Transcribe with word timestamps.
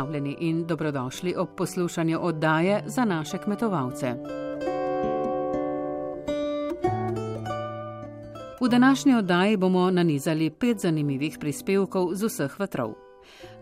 Pozdravljeni 0.00 0.36
in 0.40 0.66
dobrodošli 0.66 1.34
ob 1.36 1.48
poslušanju 1.56 2.18
oddaje 2.22 2.82
za 2.86 3.04
naše 3.04 3.38
kmetovalce. 3.38 4.14
V 8.60 8.68
današnji 8.68 9.14
oddaji 9.14 9.56
bomo 9.56 9.90
nanizali 9.90 10.50
pet 10.50 10.80
zanimivih 10.80 11.36
prispevkov 11.40 12.14
z 12.14 12.26
vseh 12.26 12.58
vetrov. 12.58 12.94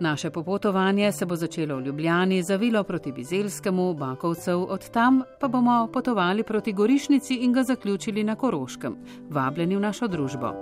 Naše 0.01 0.30
popotovanje 0.30 1.12
se 1.12 1.27
bo 1.27 1.37
začelo 1.37 1.77
v 1.77 1.82
Ljubljani, 1.82 2.43
zavilo 2.43 2.84
proti 2.84 3.12
Bizelskemu, 3.12 3.95
Bakovcev, 3.95 4.62
od 4.62 4.91
tam 4.91 5.23
pa 5.41 5.48
bomo 5.48 5.88
potovali 5.93 6.43
proti 6.43 6.73
Gorišnici 6.73 7.34
in 7.34 7.52
ga 7.52 7.62
zaključili 7.62 8.24
na 8.24 8.37
Koroškem, 8.37 8.96
vabljeni 9.30 9.77
v 9.77 9.80
našo 9.80 10.09
družbo. 10.09 10.55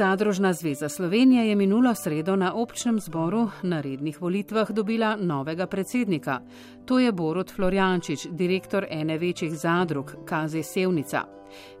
Zadružna 0.00 0.52
zveza 0.52 0.88
Slovenije 0.88 1.48
je 1.48 1.56
minulo 1.56 1.94
sredo 1.94 2.36
na 2.36 2.54
občnem 2.54 3.00
zboru 3.00 3.48
na 3.62 3.80
rednih 3.80 4.22
volitvah 4.22 4.70
dobila 4.70 5.16
novega 5.16 5.66
predsednika. 5.66 6.40
To 6.84 6.98
je 6.98 7.12
Borut 7.12 7.50
Florjančič, 7.50 8.26
direktor 8.30 8.86
ene 8.90 9.18
večjih 9.18 9.52
zadrug, 9.52 10.14
Kazi 10.24 10.62
Sevnica. 10.62 11.24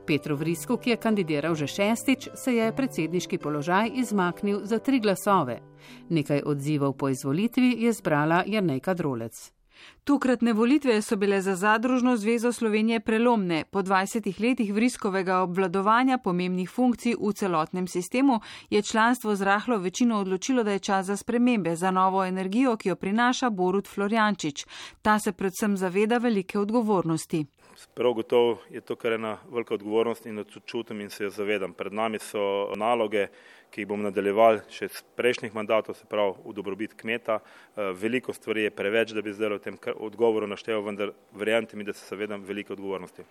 Petro 0.06 0.36
Vrisku, 0.36 0.76
ki 0.76 0.90
je 0.90 0.96
kandidiral 0.96 1.54
že 1.54 1.66
šestič, 1.66 2.28
se 2.34 2.54
je 2.54 2.72
predsedniški 2.76 3.38
položaj 3.38 3.90
izmaknil 3.94 4.60
za 4.64 4.78
tri 4.78 5.00
glasove. 5.00 5.60
Nekaj 6.08 6.42
odzivov 6.46 6.92
po 6.92 7.08
izvolitvi 7.08 7.76
je 7.78 7.92
zbrala 7.92 8.44
Jrnejka 8.46 8.94
Drolec. 8.94 9.59
Tokratne 10.04 10.52
volitve 10.52 11.02
so 11.02 11.16
bile 11.16 11.42
za 11.42 11.56
Zadružno 11.56 12.16
zvezo 12.16 12.52
Slovenije 12.52 13.00
prelomne. 13.00 13.64
Po 13.64 13.82
20 13.82 14.40
letih 14.40 14.74
vriskovega 14.74 15.38
obvladovanja 15.38 16.18
pomembnih 16.18 16.70
funkcij 16.70 17.14
v 17.20 17.32
celotnem 17.32 17.86
sistemu 17.86 18.40
je 18.70 18.82
članstvo 18.82 19.36
z 19.36 19.42
rahlo 19.42 19.78
večino 19.78 20.18
odločilo, 20.18 20.62
da 20.62 20.72
je 20.72 20.78
čas 20.78 21.06
za 21.06 21.16
spremembe, 21.16 21.76
za 21.76 21.90
novo 21.90 22.24
energijo, 22.24 22.76
ki 22.76 22.88
jo 22.88 22.96
prinaša 22.96 23.50
Borut 23.50 23.88
Florjančič. 23.88 24.66
Ta 25.02 25.18
se 25.18 25.32
predvsem 25.32 25.76
zaveda 25.76 26.18
velike 26.18 26.58
odgovornosti. 26.58 27.46
Prav 27.94 28.12
gotovo 28.12 28.58
je 28.70 28.80
to 28.80 28.96
kar 28.96 29.12
ena 29.12 29.38
velika 29.50 29.74
odgovornost 29.74 30.26
in 30.26 30.44
čutim 30.66 31.00
in 31.00 31.10
se 31.10 31.24
jo 31.24 31.30
zavedam. 31.30 31.72
Pred 31.72 31.92
nami 31.92 32.18
so 32.18 32.72
naloge, 32.76 33.26
ki 33.70 33.80
jih 33.80 33.88
bom 33.88 34.02
nadaljeval 34.02 34.60
še 34.68 34.88
z 34.88 35.04
prejšnjih 35.16 35.54
mandatov, 35.54 35.96
se 35.96 36.08
pravi 36.10 36.34
v 36.44 36.54
dobrobit 36.54 36.94
kmeta. 36.98 37.38
Eh, 37.40 37.92
veliko 37.94 38.32
stvari 38.32 38.66
je 38.66 38.74
preveč, 38.74 39.14
da 39.14 39.22
bi 39.22 39.32
zdaj 39.32 39.56
v 39.56 39.62
tem 39.64 39.78
odgovoru 39.96 40.46
naštel, 40.46 40.82
vendar 40.82 41.14
verjamem 41.32 41.68
mi, 41.74 41.84
da 41.84 41.92
se 41.92 42.06
zavedam 42.08 42.44
velike 42.44 42.72
odgovornosti. 42.72 43.24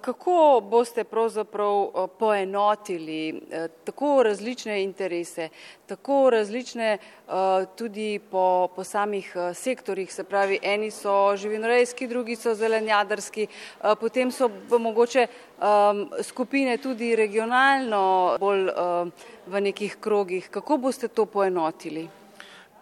Kako 0.00 0.62
boste 0.70 1.04
pravzaprav 1.04 1.88
poenotili 2.18 3.42
tako 3.84 4.22
različne 4.22 4.82
interese, 4.82 5.48
tako 5.86 6.30
različne 6.30 6.98
tudi 7.76 8.20
po, 8.30 8.68
po 8.76 8.84
samih 8.84 9.34
sektorjih, 9.54 10.14
se 10.14 10.24
pravi, 10.24 10.58
eni 10.62 10.90
so 10.90 11.36
živinorejski, 11.36 12.06
drugi 12.06 12.36
so 12.36 12.54
zelenjadarski, 12.54 13.46
potem 14.00 14.30
so 14.30 14.50
mogoče 14.78 15.26
skupine 16.22 16.76
tudi 16.76 17.16
regionalno 17.16 18.36
bolj 18.40 18.68
v 19.46 19.60
nekih 19.60 19.96
krogih. 20.00 20.50
Kako 20.50 20.76
boste 20.76 21.08
to 21.08 21.26
poenotili? 21.26 22.21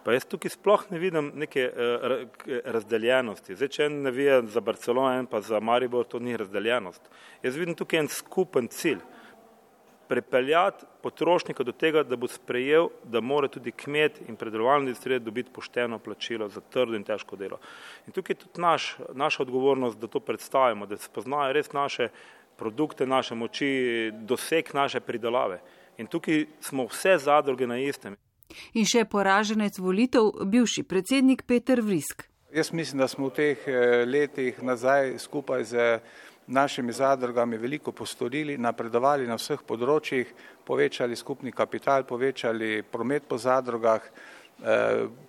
Pa 0.04 0.14
jaz 0.16 0.24
tukaj 0.24 0.54
sploh 0.54 0.86
ne 0.90 0.98
vidim 0.98 1.32
neke 1.36 1.66
uh, 1.68 2.52
razdeljenosti. 2.64 3.56
Zdaj, 3.56 3.68
če 3.68 3.88
en 3.90 3.98
navija 4.06 4.40
za 4.48 4.62
Barcelono, 4.64 5.12
en 5.18 5.26
pa 5.28 5.42
za 5.44 5.60
Maribor, 5.60 6.06
to 6.08 6.18
ni 6.18 6.36
razdeljenost. 6.40 7.10
Jaz 7.42 7.58
vidim 7.60 7.76
tukaj 7.76 8.00
en 8.00 8.08
skupen 8.08 8.68
cilj. 8.72 9.02
Prepeljati 10.10 10.86
potrošnika 11.04 11.62
do 11.62 11.70
tega, 11.72 12.02
da 12.02 12.16
bo 12.18 12.26
sprejel, 12.26 12.88
da 13.04 13.20
mora 13.22 13.46
tudi 13.48 13.70
kmet 13.70 14.18
in 14.26 14.36
predelovalni 14.36 14.90
industrija 14.90 15.20
dobiti 15.22 15.52
pošteno 15.54 16.00
plačilo 16.02 16.48
za 16.50 16.60
trdo 16.60 16.96
in 16.98 17.04
težko 17.06 17.38
delo. 17.38 17.60
In 18.08 18.16
tukaj 18.16 18.34
je 18.34 18.40
tudi 18.40 18.64
naš, 18.64 18.96
naša 19.14 19.44
odgovornost, 19.44 20.00
da 20.00 20.10
to 20.10 20.20
predstavimo, 20.20 20.88
da 20.90 20.98
spoznajo 20.98 21.52
res 21.54 21.70
naše 21.72 22.08
produkte, 22.58 23.06
naše 23.06 23.34
moči, 23.34 24.10
doseg 24.12 24.74
naše 24.74 25.00
pridelave. 25.00 25.60
In 25.98 26.08
tukaj 26.10 26.46
smo 26.60 26.88
vse 26.90 27.18
zadruge 27.18 27.66
na 27.66 27.78
istem. 27.78 28.16
In 28.74 28.88
še 28.88 29.04
poraženec 29.04 29.78
volitev, 29.78 30.32
bivši 30.46 30.84
predsednik 30.88 31.46
Peter 31.46 31.80
Vrisk. 31.80 32.26
Jaz 32.50 32.72
mislim, 32.72 32.98
da 32.98 33.08
smo 33.08 33.28
v 33.30 33.36
teh 33.36 33.68
eh, 33.68 34.04
letih 34.06 34.62
nazaj 34.62 35.18
skupaj 35.18 35.64
z 35.64 36.00
našimi 36.50 36.92
zadrugami 36.92 37.56
veliko 37.56 37.92
postorili, 37.92 38.58
napredovali 38.58 39.26
na 39.26 39.36
vseh 39.38 39.62
področjih, 39.62 40.32
povečali 40.66 41.16
skupni 41.16 41.52
kapital, 41.54 42.02
povečali 42.04 42.82
promet 42.82 43.28
po 43.30 43.38
zadrugah, 43.38 44.02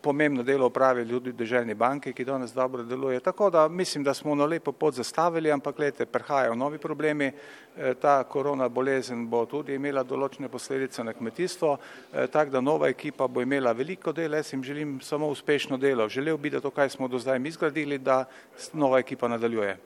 pomembno 0.02 0.44
delo 0.44 0.68
upravi 0.68 1.08
tudi 1.08 1.32
državni 1.32 1.74
banki, 1.74 2.14
ki 2.14 2.26
danes 2.26 2.54
dobro 2.54 2.84
deluje. 2.84 3.20
Tako 3.20 3.50
da 3.50 3.68
mislim, 3.68 4.04
da 4.04 4.14
smo 4.14 4.36
na 4.36 4.46
lepo 4.46 4.72
pot 4.72 4.94
zastavili, 4.94 5.52
ampak 5.52 5.76
gledajte, 5.76 6.06
prihajajo 6.06 6.56
novi 6.56 6.78
problemi. 6.78 7.32
Eh, 7.78 7.94
ta 7.94 8.24
korona 8.24 8.68
bolezen 8.70 9.28
bo 9.30 9.46
tudi 9.46 9.78
imela 9.80 10.04
določene 10.04 10.50
posledice 10.52 11.04
na 11.08 11.14
kmetijstvo, 11.14 11.78
eh, 12.14 12.28
tako 12.28 12.52
da 12.52 12.62
nova 12.62 12.90
ekipa 12.92 13.28
bo 13.28 13.42
imela 13.42 13.72
veliko 13.72 14.12
dela. 14.12 14.38
Jaz 14.38 14.54
jim 14.54 14.64
želim 14.64 15.00
samo 15.02 15.28
uspešno 15.28 15.78
delo. 15.78 16.10
Želel 16.10 16.38
bi, 16.38 16.50
da 16.50 16.60
to, 16.60 16.70
kaj 16.70 16.90
smo 16.90 17.08
do 17.08 17.20
zdaj 17.20 17.40
mi 17.40 17.52
zgradili, 17.52 17.98
da 17.98 18.26
nova 18.74 19.00
ekipa 19.00 19.28
nadaljuje. 19.28 19.78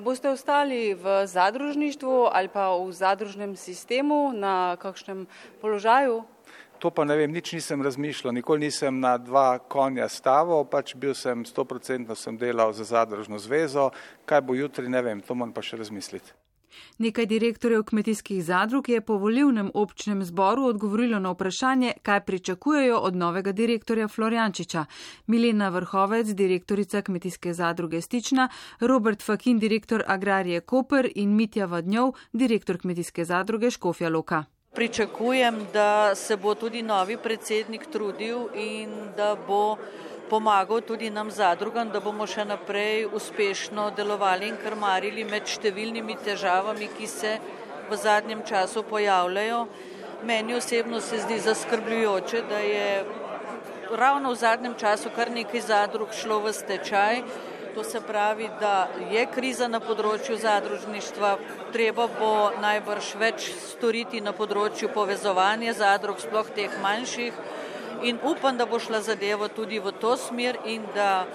Boste 0.00 0.28
ostali 0.28 0.94
v 0.94 1.26
zadružništvu 1.26 2.28
ali 2.32 2.48
pa 2.48 2.68
v 2.76 2.92
zadružnem 2.92 3.56
sistemu 3.56 4.32
na 4.34 4.76
kakšnem 4.76 5.26
položaju? 5.60 6.24
To 6.78 6.90
pa 6.90 7.04
ne 7.04 7.16
vem, 7.16 7.32
nič 7.32 7.52
nisem 7.56 7.82
razmišljal, 7.82 8.34
nikoli 8.36 8.66
nisem 8.66 9.00
na 9.00 9.16
dva 9.18 9.58
konja 9.58 10.08
stavil, 10.08 10.66
pač 10.68 10.94
bil 10.94 11.14
sem 11.14 11.44
stoprocentno 11.48 12.14
sem 12.14 12.36
delal 12.36 12.72
za 12.76 12.84
zadružno 12.84 13.38
zvezo, 13.38 13.90
kaj 14.28 14.42
bo 14.44 14.54
jutri, 14.54 14.88
ne 14.88 15.02
vem, 15.02 15.22
to 15.24 15.34
moram 15.34 15.54
pa 15.56 15.64
še 15.64 15.80
razmisliti. 15.80 16.36
Nekaj 16.98 17.26
direktorjev 17.26 17.82
kmetijskih 17.88 18.44
zadrug 18.44 18.88
je 18.88 19.00
po 19.00 19.16
volivnem 19.16 19.70
občnem 19.74 20.24
zboru 20.24 20.64
odgovorilo 20.64 21.18
na 21.18 21.30
vprašanje, 21.32 21.92
kaj 22.02 22.20
pričakujejo 22.24 22.98
od 22.98 23.16
novega 23.16 23.52
direktorja 23.52 24.08
Florjančiča. 24.08 24.84
Milena 25.26 25.68
Vrhovec, 25.68 26.34
direktorica 26.34 27.02
kmetijske 27.02 27.54
zadruge 27.54 28.00
Stična, 28.00 28.48
Robert 28.80 29.22
Fakin, 29.22 29.58
direktor 29.58 30.04
agrarije 30.06 30.60
Koper 30.60 31.08
in 31.14 31.36
Mitja 31.36 31.66
Vadnjov, 31.66 32.12
direktor 32.32 32.78
kmetijske 32.78 33.24
zadruge 33.24 33.70
Škofja 33.70 34.08
Loka. 34.08 34.44
Pričakujem, 34.76 35.66
da 35.72 36.14
se 36.14 36.36
bo 36.36 36.54
tudi 36.54 36.82
novi 36.82 37.16
predsednik 37.16 37.86
trudil 37.92 38.42
in 38.54 38.90
da 39.16 39.36
bo 39.46 39.76
pomagal 40.30 40.80
tudi 40.80 41.08
nam 41.10 41.30
zadrugam, 41.30 41.88
da 41.88 42.00
bomo 42.00 42.26
še 42.28 42.44
naprej 42.44 43.06
uspešno 43.08 43.86
delovali 43.96 44.50
in 44.52 44.58
krmarili 44.60 45.24
med 45.24 45.48
številnimi 45.48 46.18
težavami, 46.26 46.90
ki 46.92 47.08
se 47.08 47.32
v 47.88 47.96
zadnjem 47.96 48.44
času 48.44 48.84
pojavljajo. 48.84 49.62
Meni 50.28 50.58
osebno 50.60 51.00
se 51.00 51.22
zdi 51.24 51.40
zaskrbljujoče, 51.40 52.44
da 52.50 52.60
je 52.60 52.86
ravno 53.96 54.34
v 54.34 54.42
zadnjem 54.44 54.76
času 54.76 55.08
kar 55.16 55.32
nekaj 55.32 55.68
zadrug 55.72 56.12
šlo 56.12 56.42
v 56.44 56.52
stečaj. 56.52 57.22
To 57.76 57.84
se 57.84 58.00
pravi, 58.00 58.48
da 58.60 58.88
je 59.12 59.22
kriza 59.28 59.66
na 59.68 59.82
področju 59.84 60.38
zadružništva, 60.40 61.32
treba 61.74 62.06
bo 62.08 62.30
najbrž 62.56 63.10
več 63.20 63.50
storiti 63.66 64.22
na 64.24 64.32
področju 64.32 64.88
povezovanja 64.94 65.74
zadrug, 65.76 66.16
sploh 66.16 66.48
teh 66.56 66.72
manjših. 66.80 67.36
In 68.08 68.22
upam, 68.24 68.56
da 68.56 68.64
bo 68.64 68.80
šla 68.80 69.02
zadeva 69.04 69.50
tudi 69.52 69.76
v 69.76 69.92
to 69.92 70.14
smer 70.16 70.56
in 70.64 70.88
da 70.96 71.26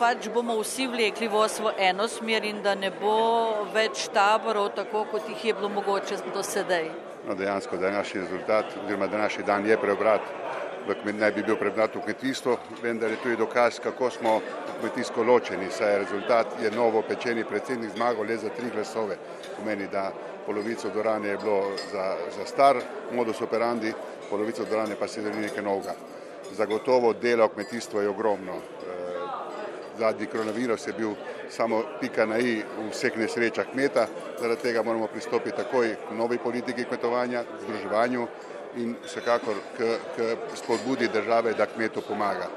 pač 0.00 0.30
bomo 0.32 0.56
vsi 0.62 0.88
vlekli 0.88 1.28
v 1.28 1.74
eno 1.76 2.08
smer 2.08 2.48
in 2.48 2.62
da 2.64 2.74
ne 2.74 2.88
bo 2.88 3.68
več 3.76 4.08
taborov, 4.08 4.72
tako 4.80 5.04
kot 5.12 5.28
jih 5.28 5.44
je 5.44 5.52
bilo 5.52 5.68
mogoče 5.68 6.16
do 6.32 6.42
sedaj. 6.42 6.88
No, 7.28 7.36
dejansko, 7.36 7.76
da 7.76 7.86
je 7.86 7.92
naš 7.92 8.14
rezultat, 8.14 8.72
oziroma 8.84 9.06
da 9.06 9.18
naš 9.18 9.36
dan 9.44 9.68
je 9.68 9.76
preobrat 9.76 10.32
naj 11.18 11.32
bi 11.32 11.42
bil 11.42 11.56
prebrat 11.56 11.94
v 11.94 12.00
kmetijstvo, 12.04 12.58
vendar 12.82 13.10
je 13.10 13.16
tudi 13.22 13.36
dokaz, 13.36 13.78
kako 13.80 14.10
smo 14.10 14.40
kmetijsko 14.80 15.22
ločeni, 15.22 15.70
saj 15.70 15.98
rezultat 15.98 16.46
je 16.62 16.70
novo 16.70 17.02
pečeni 17.02 17.44
predsednik 17.44 17.90
zmagal 17.90 18.26
le 18.26 18.36
za 18.36 18.48
tri 18.48 18.70
glasove. 18.74 19.16
Pomeni, 19.56 19.88
da 19.88 20.12
polovico 20.46 20.90
dorane 20.90 21.28
je 21.28 21.36
bilo 21.36 21.70
za, 21.92 22.16
za 22.36 22.46
star 22.46 22.76
modus 23.12 23.40
operandi, 23.40 23.92
polovico 24.30 24.64
dorane 24.64 24.96
pa 25.00 25.08
se 25.08 25.20
je 25.20 25.30
nekaj 25.30 25.62
novega. 25.62 25.94
Zagotovo 26.52 27.12
delo 27.12 27.48
kmetijstva 27.48 28.02
je 28.02 28.08
ogromno. 28.08 28.52
Eh, 28.52 29.04
zadnji 29.98 30.26
koronavirus 30.26 30.86
je 30.86 30.92
bil 30.92 31.14
samo 31.50 31.82
pika 32.00 32.26
na 32.26 32.38
i 32.38 32.56
v 32.56 32.90
vseh 32.90 33.16
nesrečah 33.16 33.66
kmeta, 33.72 34.06
zaradi 34.40 34.62
tega 34.62 34.82
moramo 34.82 35.06
pristopiti 35.06 35.56
takoj 35.56 35.96
k 36.08 36.14
novi 36.14 36.38
politiki 36.38 36.84
kmetovanja, 36.84 37.44
združevanju 37.62 38.26
in 38.76 38.94
vsekakor 39.04 39.56
k, 39.76 39.96
k 40.16 40.36
spodbudi 40.54 41.08
države, 41.12 41.54
da 41.58 41.66
kmetu 41.66 42.02
pomaga. 42.08 42.48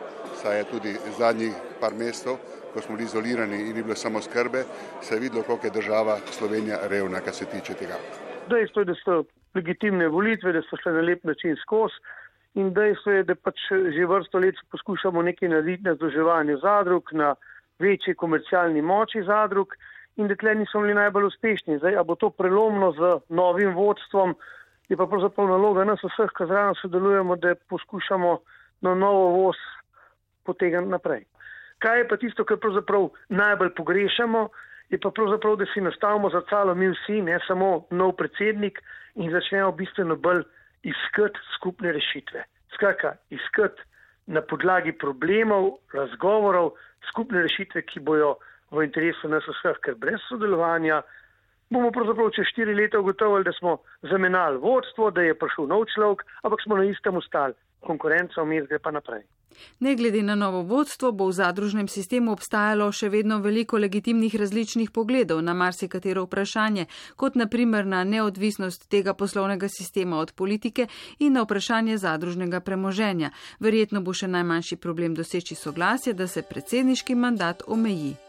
Saj 0.42 0.58
je 0.58 0.64
tudi 0.72 0.94
zadnjih 1.18 1.54
par 1.81 1.94
mesecev, 1.94 2.38
ko 2.74 2.81
smo 2.81 2.96
bili 2.96 3.06
izolirani 3.06 3.62
in 3.69 3.75
ni 3.75 3.84
bilo 3.84 3.96
samo 3.96 4.22
skrbe, 4.22 4.64
se 5.02 5.16
je 5.16 5.19
videlo, 5.19 5.44
koliko 5.44 5.68
je 5.68 5.72
država 5.72 6.18
Slovenija 6.31 6.80
revna, 6.88 7.19
kar 7.19 7.34
se 7.34 7.46
tiče 7.46 7.74
tega. 7.74 7.98
Dejstvo 8.50 8.81
je, 8.81 8.86
da 8.86 8.96
so 8.96 9.24
legitimne 9.56 10.08
volitve, 10.08 10.54
da 10.54 10.62
so 10.62 10.78
šle 10.81 10.94
na 10.94 11.02
lep 11.02 11.24
način 11.24 11.56
skozi. 11.62 11.96
In 12.58 12.74
dejstvo 12.74 13.12
je, 13.12 13.24
da 13.24 13.36
pač 13.36 13.60
že 13.69 14.06
vrsto 14.06 14.40
let 14.40 14.56
poskušamo 14.72 15.22
nekaj 15.22 15.50
narediti 15.50 15.84
na 15.84 15.96
združevanju 15.96 16.58
zadrug, 16.58 17.10
na 17.12 17.36
večji 17.80 18.16
komercialni 18.16 18.81
moči 18.81 19.22
zadrug 19.24 19.75
in 20.18 20.28
da 20.28 20.36
tle 20.36 20.56
nismo 20.56 20.81
bili 20.81 20.94
najbolj 20.94 21.28
uspešni. 21.28 21.78
Zdaj, 21.78 21.98
a 21.98 22.04
bo 22.04 22.16
to 22.16 22.30
prelomno 22.30 22.92
z 22.92 23.19
novim 23.30 23.75
vodstvom, 23.75 24.34
je 24.89 24.98
pa 24.98 25.06
pravzaprav 25.06 25.48
naloga 25.48 25.84
nas 25.84 26.04
vseh, 26.04 26.31
ki 26.38 26.48
zraven 26.48 26.75
sodelujemo, 26.81 27.36
da 27.36 27.56
poskušamo 27.69 28.38
na 28.81 28.95
novo 28.95 29.28
voz 29.42 29.60
potegniti 30.45 30.92
naprej. 30.92 31.25
Kaj 31.84 32.00
je 32.00 32.07
pa 32.07 32.18
tisto, 32.18 32.45
kar 32.45 32.57
pravzaprav 32.57 33.10
najbolj 33.30 33.74
pogrešamo, 33.75 34.48
je 34.89 35.00
pa 35.00 35.12
pravzaprav, 35.12 35.56
da 35.56 35.66
si 35.74 35.81
nastavimo 35.81 36.30
za 36.30 36.42
calo 36.50 36.75
mi 36.75 36.89
vsi, 36.89 37.22
ne 37.22 37.39
samo 37.48 37.88
nov 37.92 38.16
predsednik 38.16 38.80
in 39.16 39.31
začnemo 39.31 39.72
bistveno 39.72 40.16
bolj 40.16 40.44
iskati 40.84 41.40
skupne 41.56 41.92
rešitve. 41.92 42.44
Skratka, 42.74 43.16
iskati 43.30 43.81
na 44.28 44.42
podlagi 44.42 44.92
problemov, 44.92 45.78
razgovorov, 45.94 46.72
skupne 47.10 47.42
rešitve, 47.42 47.81
ki 47.81 48.00
bojo 48.00 48.38
v 48.72 48.83
interesu 48.83 49.30
nas 49.31 49.45
vseh, 49.48 49.80
ker 49.83 49.95
brez 49.95 50.19
sodelovanja 50.28 51.01
bomo 51.69 51.92
pravzaprav 51.92 52.30
čez 52.36 52.46
štiri 52.52 52.75
leta 52.75 53.00
ugotovili, 53.00 53.44
da 53.44 53.52
smo 53.60 53.78
zamenjali 54.02 54.58
vodstvo, 54.58 55.12
da 55.12 55.22
je 55.22 55.40
prišel 55.40 55.68
nov 55.68 55.86
človek, 55.96 56.25
ampak 56.44 56.60
smo 56.64 56.78
na 56.78 56.86
istem 56.86 57.18
ostali. 57.18 57.54
Konkurenca 57.80 58.42
vmes 58.42 58.68
gre 58.68 58.80
pa 58.80 58.92
naprej. 58.92 59.24
Ne 59.80 59.96
glede 59.96 60.22
na 60.24 60.36
novo 60.36 60.62
vodstvo, 60.62 61.12
bo 61.12 61.28
v 61.28 61.34
zadružnem 61.34 61.88
sistemu 61.88 62.31
obstajalo 62.31 62.92
še 62.92 63.10
vedno 63.10 63.40
veliko 63.42 63.78
legitimnih 63.78 64.36
različnih 64.36 64.92
pogledov 64.92 65.42
na 65.42 65.54
marsikatero 65.54 66.25
vprašanje, 66.25 66.86
kot 67.16 67.36
naprimer 67.36 67.86
na 67.86 68.04
neodvisnost 68.04 68.90
tega 68.90 69.14
poslovnega 69.14 69.69
sistema 69.69 70.19
od 70.19 70.34
politike 70.34 70.88
in 71.19 71.34
na 71.34 71.46
vprašanje 71.46 71.98
zadružnega 71.98 72.60
premoženja. 72.60 73.31
Verjetno 73.60 74.02
bo 74.02 74.14
še 74.14 74.28
najmanjši 74.28 74.78
problem 74.78 75.16
doseči 75.16 75.56
soglasje, 75.56 76.14
da 76.14 76.28
se 76.28 76.42
predsedniški 76.42 77.16
mandat 77.16 77.64
omeji. 77.68 78.27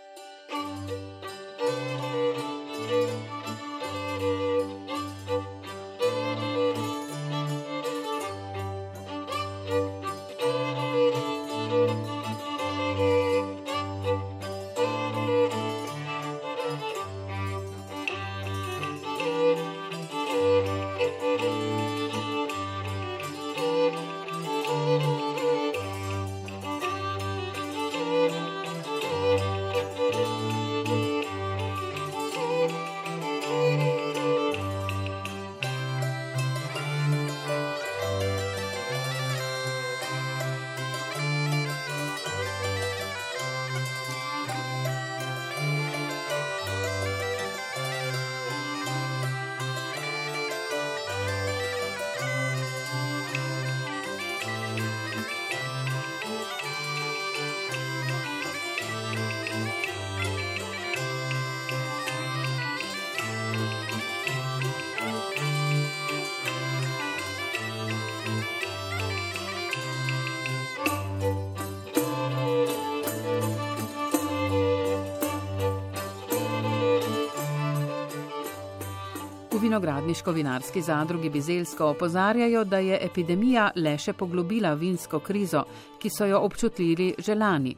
Vinogradniško-vinarski 79.78 80.82
zadrugi 80.82 81.30
Bizelsko 81.30 81.86
opozarjajo, 81.86 82.64
da 82.64 82.78
je 82.78 82.98
epidemija 83.02 83.70
le 83.74 83.98
še 83.98 84.12
poglobila 84.12 84.74
vinsko 84.74 85.20
krizo, 85.20 85.64
ki 85.98 86.10
so 86.10 86.26
jo 86.26 86.40
občutili 86.40 87.14
že 87.18 87.34
lani. 87.34 87.76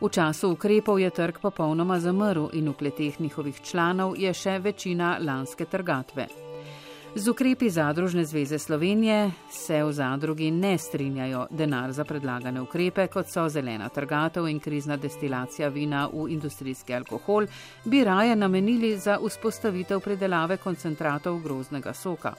V 0.00 0.08
času 0.08 0.52
ukrepov 0.52 1.00
je 1.00 1.10
trg 1.10 1.40
popolnoma 1.40 2.00
zamrl 2.00 2.50
in 2.52 2.68
v 2.68 2.74
kleteh 2.74 3.20
njihovih 3.20 3.62
članov 3.62 4.18
je 4.18 4.34
še 4.34 4.58
večina 4.58 5.18
lanske 5.20 5.64
trgatve. 5.64 6.49
Z 7.14 7.28
ukrepi 7.28 7.70
Zadružne 7.70 8.24
zveze 8.24 8.58
Slovenije 8.58 9.30
se 9.50 9.84
v 9.84 9.92
zadrugi 9.92 10.50
ne 10.50 10.78
strinjajo 10.78 11.46
denar 11.50 11.92
za 11.92 12.04
predlagane 12.04 12.60
ukrepe, 12.60 13.06
kot 13.06 13.26
so 13.26 13.48
zelena 13.48 13.88
trgatev 13.88 14.46
in 14.48 14.60
krizna 14.60 14.96
destilacija 14.96 15.68
vina 15.68 16.06
v 16.12 16.28
industrijski 16.30 16.94
alkohol, 16.94 17.46
bi 17.84 18.04
raje 18.04 18.36
namenili 18.36 18.98
za 18.98 19.18
vzpostavitev 19.26 20.00
predelave 20.00 20.56
koncentratov 20.56 21.40
groznega 21.42 21.94
soka. 21.94 22.34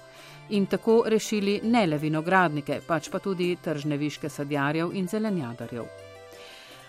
In 0.49 0.65
tako 0.65 1.03
rešili 1.07 1.59
ne 1.63 1.87
le 1.87 1.97
vinogradnike, 1.97 2.79
pač 2.87 3.09
pa 3.11 3.19
tudi 3.19 3.57
tržne 3.63 3.97
viške 3.97 4.29
sadjarjev 4.29 4.95
in 4.95 5.07
zelenjadarjev. 5.07 6.10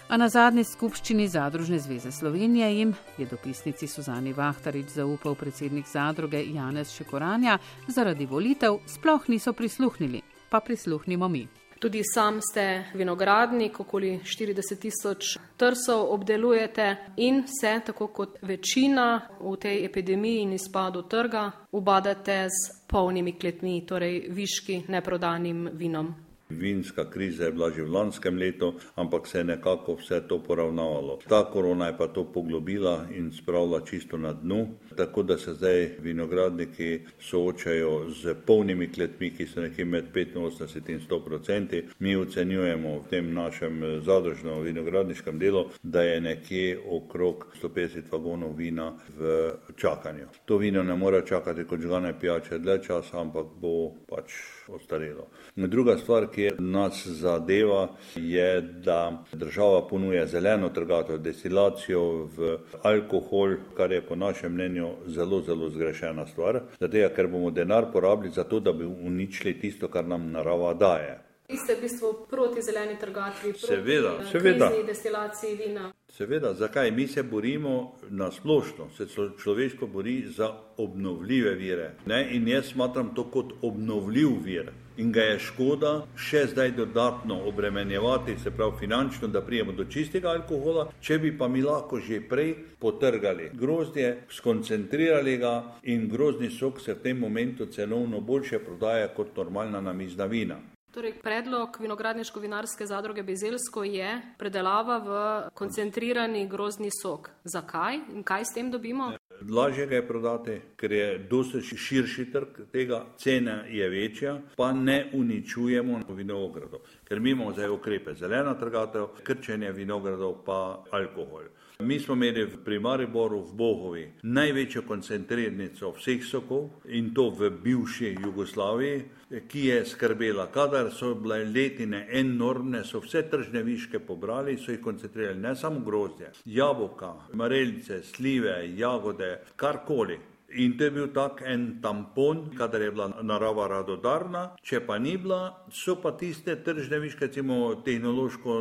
A 0.08 0.16
na 0.16 0.28
zadnji 0.28 0.64
skupščini 0.64 1.28
Zadružne 1.28 1.78
zveze 1.78 2.12
Slovenije 2.12 2.68
jim 2.76 2.94
je 3.18 3.26
dopisnici 3.26 3.86
Suzani 3.86 4.32
Vahtarič 4.32 4.86
zaupal 4.96 5.34
predsednik 5.34 5.86
zadruge 5.86 6.42
Janez 6.54 6.92
Šekoranja, 6.92 7.58
zaradi 7.88 8.26
volitev 8.26 8.78
sploh 8.86 9.28
niso 9.28 9.52
prisluhnili, 9.52 10.22
pa 10.50 10.60
prisluhnimo 10.60 11.28
mi. 11.28 11.48
Tudi 11.82 12.00
sam 12.14 12.38
ste 12.40 12.84
vinogradnik, 12.94 13.80
okoli 13.80 14.20
40 14.24 14.78
tisoč 14.78 15.38
trsov 15.56 16.12
obdelujete 16.14 16.96
in 17.16 17.42
se, 17.60 17.80
tako 17.86 18.06
kot 18.06 18.36
večina 18.42 19.20
v 19.40 19.56
tej 19.56 19.84
epidemiji 19.84 20.42
in 20.42 20.52
izpadu 20.52 21.02
trga, 21.02 21.50
ubadate 21.72 22.46
z 22.48 22.86
polnimi 22.86 23.32
kletmi, 23.38 23.80
torej 23.86 24.28
viški 24.30 24.84
neprodanim 24.88 25.70
vinom. 25.72 26.14
Vinska 26.52 27.10
kriza 27.10 27.44
je 27.44 27.52
bila 27.52 27.70
že 27.70 27.82
v 27.82 27.92
lanskem 27.92 28.36
letu, 28.36 28.74
ampak 28.96 29.26
se 29.26 29.38
je 29.38 29.44
nekako 29.44 29.94
vse 29.94 30.20
to 30.28 30.38
poravnavalo. 30.38 31.18
Ta 31.28 31.44
korona 31.44 31.86
je 31.86 31.96
pa 31.98 32.06
to 32.06 32.24
poglobila 32.24 33.08
in 33.10 33.32
spravila 33.32 33.80
čisto 33.80 34.16
na 34.16 34.32
dnu, 34.32 34.68
tako 34.96 35.22
da 35.22 35.38
se 35.38 35.54
zdaj 35.54 35.90
vinogradniki 36.02 37.00
soočajo 37.20 38.10
z 38.10 38.34
polnimi 38.46 38.92
kletmi, 38.92 39.30
ki 39.36 39.46
so 39.46 39.60
nekje 39.60 39.84
med 39.84 40.04
85 40.14 40.90
in 40.90 41.00
100 41.00 41.34
odstotki. 41.34 41.82
Mi 41.98 42.16
ocenjujemo 42.16 42.98
v 42.98 43.08
tem 43.10 43.34
našem 43.34 43.82
zadržnem 44.04 44.62
vinogradniškem 44.62 45.38
delu, 45.38 45.66
da 45.82 46.02
je 46.02 46.20
nekje 46.20 46.78
okrog 46.88 47.46
150 47.62 48.12
vagonov 48.12 48.56
vina 48.56 48.92
v 49.18 49.50
čakanju. 49.76 50.26
To 50.44 50.56
vino 50.56 50.82
ne 50.82 50.96
more 50.96 51.22
čakati 51.26 51.64
kot 51.64 51.80
žgane 51.80 52.14
pijače 52.20 52.58
dlje 52.58 52.82
časa, 52.82 53.20
ampak 53.20 53.46
bo 53.60 53.92
pač 54.08 54.32
ostarelo. 54.68 55.28
Druga 55.56 55.96
stvar, 55.98 56.26
ki 56.26 56.50
nas 56.58 57.06
zadeva, 57.06 57.88
je, 58.16 58.62
da 58.62 59.24
država 59.32 59.88
ponuja 59.88 60.26
zeleno 60.26 60.68
trgatev, 60.68 61.18
destilacijo 61.18 62.28
v 62.36 62.56
alkohol, 62.82 63.56
kar 63.76 63.92
je 63.92 64.02
po 64.06 64.16
našem 64.16 64.52
mnenju 64.52 64.81
zelo, 65.06 65.40
zelo 65.40 65.68
zgrešena 65.70 66.26
stvar, 66.26 66.60
zato 66.80 67.08
ker 67.16 67.28
bomo 67.28 67.50
denar 67.50 67.90
porabili 67.92 68.32
za 68.34 68.44
to, 68.44 68.60
da 68.60 68.72
bi 68.72 68.84
uničili 68.84 69.58
tisto, 69.60 69.88
kar 69.88 70.04
nam 70.04 70.30
narava 70.30 70.74
daje. 70.74 71.18
Vi 71.52 71.58
ste 71.58 71.74
v 71.74 71.80
bistvu 71.84 72.26
proti 72.30 72.62
zeleni 72.62 72.94
trgatvi, 73.00 73.50
proti 73.52 73.66
seveda, 73.66 74.12
seveda. 74.30 74.70
destilaciji 74.86 75.56
vina. 75.56 75.90
Seveda, 76.08 76.54
zakaj? 76.54 76.90
Mi 76.90 77.06
se 77.06 77.22
borimo 77.22 77.92
na 78.10 78.30
splošno, 78.30 78.88
se 78.96 79.06
človeško 79.42 79.86
bori 79.86 80.22
za 80.28 80.48
obnovljive 80.76 81.54
vire. 81.54 81.90
Ne? 82.06 82.28
In 82.36 82.48
jaz 82.48 82.72
smatram 82.72 83.14
to 83.14 83.24
kot 83.30 83.52
obnovljiv 83.62 84.30
vir. 84.44 84.72
In 84.96 85.12
ga 85.12 85.22
je 85.22 85.38
škoda 85.38 85.92
še 86.16 86.46
zdaj 86.52 86.74
dodatno 86.76 87.38
obremenjevati, 87.48 88.36
se 88.42 88.50
pravi 88.50 88.76
finančno, 88.78 89.28
da 89.28 89.40
prijemo 89.40 89.72
do 89.72 89.84
čistega 89.84 90.28
alkohola, 90.28 90.88
če 91.00 91.18
bi 91.18 91.32
pa 91.38 91.48
mi 91.48 91.62
lahko 91.62 92.00
že 92.00 92.20
prej 92.28 92.54
potrgali 92.78 93.50
grozdje, 93.54 94.26
skoncentrirali 94.28 95.36
ga 95.38 95.54
in 95.82 96.08
grozni 96.08 96.50
sok 96.50 96.80
se 96.80 96.94
v 96.94 97.02
tem 97.02 97.18
momentu 97.18 97.66
cenovno 97.66 98.20
boljše 98.20 98.58
prodaja 98.58 99.08
kot 99.14 99.36
normalna 99.36 99.80
namizna 99.80 100.26
vina. 100.26 100.60
Torej, 100.92 101.14
predlog 101.24 101.78
vinogradniško-vinarske 101.80 102.86
zadruge 102.86 103.22
Bezelsko 103.22 103.84
je 103.84 104.10
predelava 104.38 104.98
v 104.98 105.12
koncentrirani 105.56 106.44
grozni 106.48 106.90
sok. 106.92 107.30
Zakaj 107.44 107.96
in 108.12 108.20
kaj 108.22 108.44
s 108.44 108.52
tem 108.52 108.68
dobimo? 108.70 109.14
Lažje 109.50 109.86
ga 109.86 109.96
je 109.96 110.06
prodati, 110.08 110.60
ker 110.76 110.92
je 110.92 111.06
dosti 111.30 111.76
širši 111.76 112.26
trg 112.32 112.60
tega, 112.72 113.04
cena 113.18 113.62
je 113.68 113.88
večja, 113.88 114.38
pa 114.56 114.72
ne 114.72 115.10
uničujemo 115.12 116.00
vinogradov, 116.08 116.80
ker 117.08 117.20
mi 117.20 117.30
imamo 117.30 117.52
zdaj 117.52 117.70
ukrepe 117.70 118.14
zelena 118.14 118.54
trgatev, 118.54 119.08
krčenje 119.22 119.72
vinogradov 119.72 120.44
pa 120.46 120.84
alkohol. 120.90 121.50
Mi 121.82 121.98
smo 122.00 122.14
imeli 122.14 122.46
pri 122.64 122.78
Mariboru 122.78 123.40
v 123.42 123.54
Bohovi 123.58 124.02
največjo 124.22 124.82
koncentrirnico 124.86 125.90
vseh 125.96 126.22
sokov 126.24 126.68
in 126.86 127.10
to 127.14 127.30
v 127.30 127.50
bivši 127.50 128.16
Jugoslaviji, 128.22 129.02
ki 129.48 129.64
je 129.66 129.84
skrbela, 129.86 130.46
kadar 130.52 130.90
so 130.92 131.14
bile 131.14 131.44
letine 131.44 132.06
enormne, 132.12 132.84
so 132.84 133.00
vse 133.00 133.22
tržne 133.30 133.62
viške 133.64 133.98
pobrali, 133.98 134.58
so 134.60 134.70
jih 134.70 134.80
koncentrirali, 134.84 135.40
ne 135.40 135.54
samo 135.56 135.80
grozdje, 135.80 136.32
jabolka, 136.44 137.14
marelice, 137.32 138.02
slive, 138.02 138.54
jagode, 138.76 139.21
karkoli. 139.56 140.18
In 140.54 140.76
to 140.76 140.84
je 140.84 140.92
bil 140.92 141.06
tak 141.16 141.40
en 141.48 141.78
tampon, 141.82 142.50
kadar 142.58 142.82
je 142.82 142.90
bila 142.90 143.08
narava 143.24 143.68
radodarna, 143.72 144.42
če 144.60 144.82
pa 144.84 144.98
ni 145.00 145.14
bila, 145.16 145.64
so 145.72 145.96
pa 145.96 146.12
tiste 146.20 146.58
tržne 146.64 146.98
viške, 147.00 147.30
recimo 147.30 147.72
tehnološko 147.84 148.58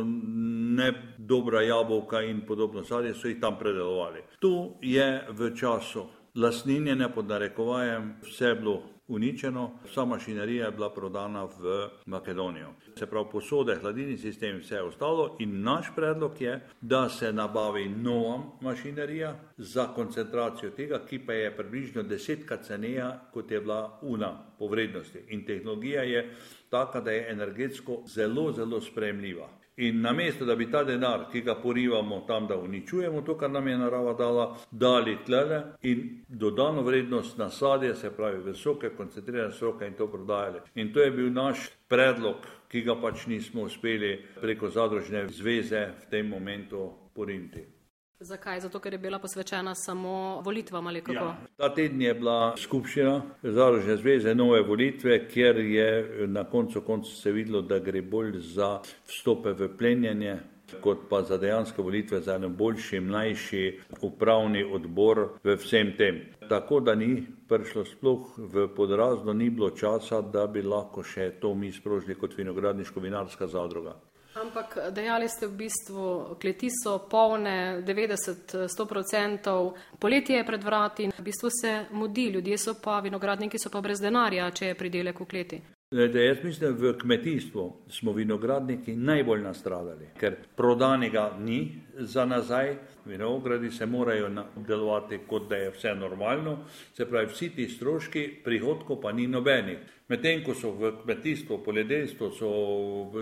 ne 0.78 0.88
dobra 1.18 1.60
jabolka 1.66 2.22
in 2.24 2.40
podobno 2.48 2.84
sadje, 2.84 3.12
so 3.14 3.28
jih 3.28 3.40
tam 3.40 3.58
predelovali. 3.60 4.24
Tu 4.40 4.54
je 4.80 5.08
v 5.28 5.52
času 5.52 6.06
lasninjene 6.34 7.12
pod 7.12 7.28
narekovajem 7.28 8.14
vse 8.24 8.54
bilo 8.54 8.80
uničeno, 9.08 9.70
vsa 9.84 10.04
mašinerija 10.04 10.66
je 10.66 10.72
bila 10.72 10.90
prodana 10.94 11.44
v 11.44 11.88
Makedonijo. 12.06 12.72
Se 12.98 13.06
pravi, 13.06 13.26
posode, 13.32 13.76
hladilni 13.80 14.16
sistem, 14.18 14.58
vse 14.58 14.74
je 14.74 14.82
ostalo 14.82 15.36
in 15.40 15.62
naš 15.62 15.92
predlog 15.96 16.40
je, 16.40 16.60
da 16.80 17.08
se 17.08 17.32
nabavi 17.32 17.88
nova 17.88 18.42
mašinerija 18.60 19.34
za 19.56 19.86
koncentracijo 19.94 20.70
tega, 20.70 21.00
ki 21.08 21.18
pa 21.26 21.32
je 21.32 21.56
približno 21.56 22.02
desetkrat 22.02 22.64
cenejša, 22.66 23.18
kot 23.32 23.50
je 23.50 23.60
bila 23.60 23.98
una 24.02 24.32
po 24.58 24.66
vrednosti. 24.66 25.24
In 25.28 25.46
tehnologija 25.46 26.02
je 26.02 26.34
taka, 26.70 27.00
da 27.00 27.10
je 27.10 27.30
energetsko 27.30 28.02
zelo, 28.06 28.52
zelo 28.52 28.80
spremljiva. 28.80 29.48
In 29.76 30.00
namesto, 30.00 30.44
da 30.44 30.54
bi 30.54 30.70
ta 30.70 30.82
denar, 30.84 31.30
ki 31.32 31.40
ga 31.42 31.54
porivamo 31.54 32.24
tam, 32.26 32.46
da 32.46 32.56
uničujemo 32.56 33.22
to, 33.22 33.36
kar 33.38 33.50
nam 33.50 33.68
je 33.68 33.76
narava 33.78 34.12
dala, 34.12 34.56
dali 34.70 35.16
tlele 35.24 35.62
in 35.82 36.24
dodano 36.28 36.82
vrednost 36.82 37.38
na 37.38 37.50
sadje, 37.50 37.94
se 37.94 38.10
pravi 38.10 38.42
visoke, 38.44 38.90
koncentrirane 38.96 39.52
soke 39.52 39.86
in 39.86 39.94
to 39.94 40.06
prodajali. 40.06 40.60
In 40.74 40.92
to 40.92 41.00
je 41.00 41.10
bil 41.10 41.32
naš 41.32 41.70
predlog, 41.88 42.44
ki 42.68 42.82
ga 42.82 43.00
pač 43.00 43.26
nismo 43.26 43.62
uspeli 43.62 44.18
preko 44.40 44.68
zadružne 44.68 45.28
zveze 45.28 45.86
v 46.02 46.10
tem 46.10 46.28
momentu 46.28 46.90
porinti. 47.14 47.81
Zakaj? 48.22 48.60
Zato, 48.60 48.78
ker 48.78 48.92
je 48.92 48.98
bila 48.98 49.18
posvečena 49.18 49.74
samo 49.74 50.40
volitvam 50.44 50.86
ali 50.86 51.00
kako? 51.00 51.24
Ja. 51.24 51.36
Ta 51.56 51.74
teden 51.74 52.02
je 52.02 52.14
bila 52.14 52.54
skupščina 52.56 53.22
Združene 53.42 53.96
zveze 53.96 54.34
nove 54.34 54.62
volitve, 54.62 55.28
kjer 55.28 55.58
je 55.58 56.26
na 56.26 56.44
koncu 56.44 56.80
konca 56.80 57.10
se 57.10 57.32
videlo, 57.32 57.62
da 57.62 57.78
gre 57.78 58.02
bolj 58.02 58.38
za 58.38 58.78
vstope 59.06 59.52
v 59.52 59.68
plenjenje, 59.78 60.38
kot 60.80 61.08
pa 61.10 61.22
za 61.22 61.36
dejanske 61.38 61.82
volitve, 61.82 62.20
za 62.20 62.34
en 62.34 62.54
boljši, 62.56 63.00
mlajši 63.00 63.64
upravni 64.00 64.62
odbor 64.64 65.24
v 65.44 65.56
vsem 65.56 65.92
tem. 65.98 66.22
Tako 66.48 66.80
da 66.80 66.94
ni 66.94 67.26
prišlo 67.48 67.84
sploh 67.84 68.38
v 68.38 68.68
podrazno, 68.76 69.32
ni 69.32 69.50
bilo 69.50 69.70
časa, 69.70 70.20
da 70.22 70.46
bi 70.46 70.62
lahko 70.62 71.02
še 71.02 71.30
to 71.40 71.54
mi 71.54 71.72
sprožili 71.72 72.14
kot 72.14 72.38
vinogradniško-vinarska 72.38 73.46
zadruga. 73.46 73.98
Ampak 74.32 74.78
dejali 74.90 75.28
ste 75.28 75.46
v 75.46 75.68
bistvu, 75.68 76.36
kleti 76.40 76.72
so 76.72 77.04
polne 77.04 77.84
90-100%, 77.84 79.72
poletje 80.00 80.36
je 80.36 80.46
pred 80.46 80.64
vrati 80.64 81.10
v 81.12 81.22
bistvu 81.22 81.50
se 81.52 81.84
mudi, 81.92 82.30
ljudje 82.32 82.58
so 82.58 82.74
pa, 82.80 83.00
vinogradniki 83.00 83.58
so 83.58 83.68
pa 83.70 83.80
brez 83.84 84.00
denarja, 84.00 84.50
če 84.50 84.72
je 84.72 84.74
pridelek 84.74 85.20
v 85.20 85.26
kleti. 85.28 85.60
Lede, 85.92 86.24
jaz 86.24 86.38
mislim, 86.44 86.72
da 86.72 86.80
v 86.80 86.94
kmetijstvu 86.98 87.72
smo 87.92 88.12
vinogradniki 88.16 88.94
najbolj 88.96 89.42
nastradali, 89.44 90.06
ker 90.16 90.38
prodanega 90.56 91.36
ni 91.38 91.82
za 91.98 92.24
nazaj, 92.24 92.76
vinogradi 93.04 93.70
se 93.70 93.86
morajo 93.86 94.30
delovati, 94.56 95.18
kot 95.28 95.50
da 95.50 95.56
je 95.56 95.70
vse 95.70 95.92
normalno, 95.94 96.56
se 96.96 97.04
pravi, 97.04 97.28
vsi 97.28 97.50
ti 97.50 97.68
stroški, 97.68 98.40
prihodkov 98.44 99.02
pa 99.02 99.12
ni 99.12 99.26
nobenih. 99.26 99.78
Medtem 100.12 100.42
ko 100.44 100.52
so 100.52 100.74
v 100.76 100.90
kmetijstvu, 101.02 101.56
poljedelstvu, 101.64 102.26
so 102.36 102.48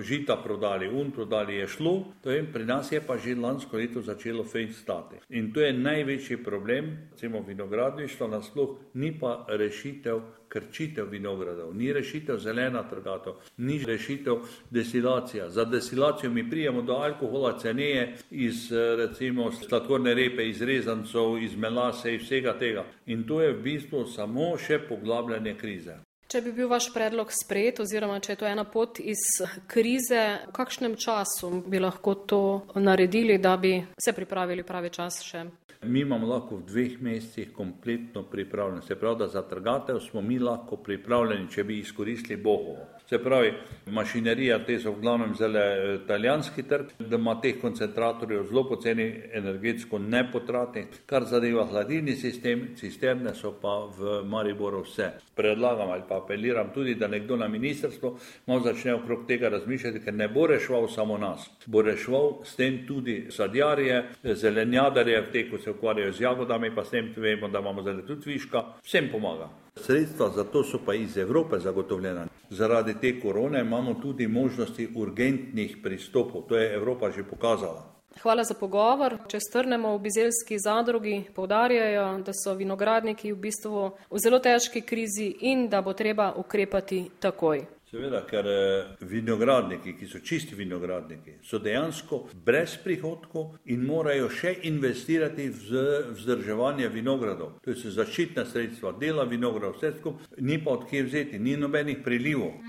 žita 0.02 0.35
prodali, 0.42 0.88
un 0.88 1.12
prodali 1.14 1.61
je 1.61 1.68
šlo, 1.76 1.92
to 2.23 2.30
je 2.35 2.42
pri 2.52 2.64
nas 2.66 2.90
je 2.92 3.00
pa 3.00 3.14
že 3.16 3.37
lansko 3.38 3.76
leto 3.76 4.02
začelo 4.02 4.44
fejt 4.44 4.75
stati. 4.75 5.20
In 5.28 5.52
to 5.52 5.61
je 5.61 5.73
največji 5.73 6.40
problem, 6.42 6.90
recimo 7.12 7.44
vinogradništvo 7.47 8.28
nasploh, 8.28 8.75
ni 8.94 9.12
pa 9.20 9.47
rešitev 9.49 10.20
krčitev 10.49 11.06
vinogradov, 11.11 11.70
ni 11.76 11.92
rešitev 11.92 12.42
zelena 12.42 12.82
trgatev, 12.90 13.38
ni 13.56 13.78
rešitev 13.87 14.42
destilacija. 14.70 15.49
Za 15.50 15.64
destilacijo 15.64 16.30
mi 16.30 16.50
prijemo 16.50 16.82
do 16.82 16.99
alkohola 16.99 17.59
ceneje 17.59 18.16
iz 18.30 18.73
recimo 18.99 19.52
sladkorne 19.52 20.14
repe, 20.14 20.49
iz 20.49 20.62
rezancov, 20.62 21.38
iz 21.38 21.56
melase, 21.56 22.14
iz 22.14 22.23
vsega 22.23 22.59
tega. 22.59 22.85
In 23.06 23.23
to 23.23 23.42
je 23.42 23.52
v 23.52 23.62
bistvu 23.62 24.06
samo 24.06 24.56
še 24.59 24.82
poglabljanje 24.88 25.54
krize. 25.54 26.00
Če 26.30 26.44
bi 26.44 26.52
bil 26.54 26.68
vaš 26.70 26.87
predlog 26.94 27.32
sprejet, 27.34 27.80
oziroma 27.82 28.20
če 28.22 28.37
je 28.37 28.38
to 28.38 28.46
ena 28.46 28.62
pot 28.62 29.00
iz 29.02 29.18
krize, 29.66 30.20
v 30.46 30.52
kakšnem 30.54 30.92
času 30.94 31.49
bi 31.66 31.80
lahko 31.82 32.14
to 32.30 32.42
naredili, 32.78 33.40
da 33.42 33.56
bi 33.58 33.72
se 33.99 34.14
pripravili 34.14 34.62
pravi 34.62 34.92
čas 34.94 35.18
še? 35.26 35.42
Mi 35.90 36.04
imamo 36.04 36.28
lahko 36.30 36.60
v 36.60 36.68
dveh 36.68 36.94
mesecih 37.02 37.50
kompletno 37.50 38.22
pripravljeno. 38.30 38.87
Se 38.87 38.94
pravi, 38.94 39.18
da 39.25 39.28
za 39.32 39.42
trgatev 39.42 39.99
smo 40.04 40.22
mi 40.22 40.38
lahko 40.38 40.78
pripravljeni, 40.78 41.50
če 41.50 41.64
bi 41.66 41.80
izkoristili 41.80 42.38
Bogovo. 42.38 42.87
Se 43.11 43.19
pravi, 43.19 43.52
mašinerija, 43.87 44.61
te 44.67 44.76
so 44.79 44.93
v 44.95 45.00
glavnem 45.02 45.33
zelo 45.35 45.59
eh, 45.59 45.95
italijanski 46.05 46.62
trg, 46.62 46.93
da 46.99 47.19
ima 47.19 47.33
teh 47.43 47.57
koncentratorjev 47.59 48.45
zelo 48.47 48.62
poceni, 48.69 49.07
energetsko 49.35 49.99
ne 49.99 50.21
potrati, 50.33 50.85
kar 51.11 51.25
zadeva 51.26 51.64
hladilni 51.67 52.14
sistem, 52.14 52.69
cisterne 52.79 53.33
so 53.35 53.50
pa 53.62 53.73
v 53.97 54.21
Mariboru 54.31 54.85
vse. 54.85 55.09
Predlagam 55.35 55.90
ali 55.90 56.07
pa 56.09 56.21
apeliram 56.23 56.71
tudi, 56.75 56.95
da 56.95 57.09
nekdo 57.09 57.37
na 57.37 57.49
ministrstvo 57.49 58.12
malo 58.47 58.61
začne 58.61 58.95
okrog 58.95 59.25
tega 59.26 59.49
razmišljati, 59.49 60.05
ker 60.05 60.14
ne 60.14 60.29
bo 60.29 60.47
reševal 60.47 60.87
samo 60.88 61.19
nas, 61.19 61.49
bo 61.67 61.83
reševal 61.83 62.45
s 62.45 62.55
tem 62.57 62.85
tudi 62.87 63.25
sadjarje, 63.31 64.05
zelenjadarje, 64.23 65.25
te, 65.33 65.49
ko 65.50 65.59
se 65.59 65.75
ukvarjajo 65.75 66.12
z 66.12 66.23
jagodami, 66.29 66.71
pa 66.75 66.85
s 66.85 66.95
tem 66.95 67.11
vemo, 67.17 67.49
da 67.49 67.59
imamo 67.59 67.83
zdaj 67.83 68.07
tudi 68.07 68.31
viška, 68.37 68.64
vsem 68.87 69.11
pomaga. 69.11 69.50
Sredstva 69.84 70.30
za 70.37 70.44
to 70.44 70.64
so 70.64 70.78
pa 70.87 70.94
iz 70.94 71.16
Evrope 71.16 71.58
zagotovljena. 71.58 72.26
Zaradi 72.50 72.94
te 73.00 73.20
korone 73.20 73.60
imamo 73.60 73.94
tudi 73.94 74.28
možnosti 74.28 74.88
urgentnih 74.96 75.76
pristopov, 75.82 76.42
to 76.49 76.56
je 76.56 76.75
Evropa 76.75 77.10
že 77.10 77.25
pokazala. 77.25 77.90
Hvala 78.22 78.44
za 78.44 78.54
pogovor. 78.54 79.14
Če 79.28 79.38
strnemo 79.40 79.94
v 79.94 80.00
bizelski 80.02 80.58
zadrugi, 80.58 81.25
povdarjajo, 81.34 82.06
da 82.26 82.32
so 82.34 82.54
vinogradniki 82.58 83.32
v 83.32 83.38
bistvu 83.38 83.84
v 84.10 84.22
zelo 84.22 84.40
težki 84.42 84.82
krizi 84.82 85.28
in 85.40 85.68
da 85.68 85.80
bo 85.82 85.94
treba 85.94 86.32
ukrepati 86.37 87.04
takoj. 87.20 87.62
Seveda, 87.90 88.20
ker 88.23 88.47
eh, 88.47 88.90
vinogradniki, 89.02 89.97
ki 89.99 90.06
so 90.06 90.20
čisti 90.23 90.54
vinogradniki, 90.54 91.40
so 91.42 91.59
dejansko 91.59 92.20
brez 92.47 92.76
prihodkov 92.85 93.56
in 93.75 93.82
morajo 93.82 94.28
še 94.30 94.52
investirati 94.70 95.49
v 95.50 95.82
vzdrževanje 96.14 96.87
vinogradov. 96.94 97.56
To 97.64 97.75
je 97.75 97.90
zaščitna 97.97 98.44
sredstva, 98.47 98.94
dela 99.00 99.26
vinogradov, 99.26 99.75
vse 99.80 99.90
skupaj, 99.99 100.38
ni 100.38 100.61
pa 100.62 100.76
odkje 100.78 101.02
vzeti, 101.09 101.42
ni 101.42 101.56
nobenih 101.59 101.99
prilivov. 102.06 102.62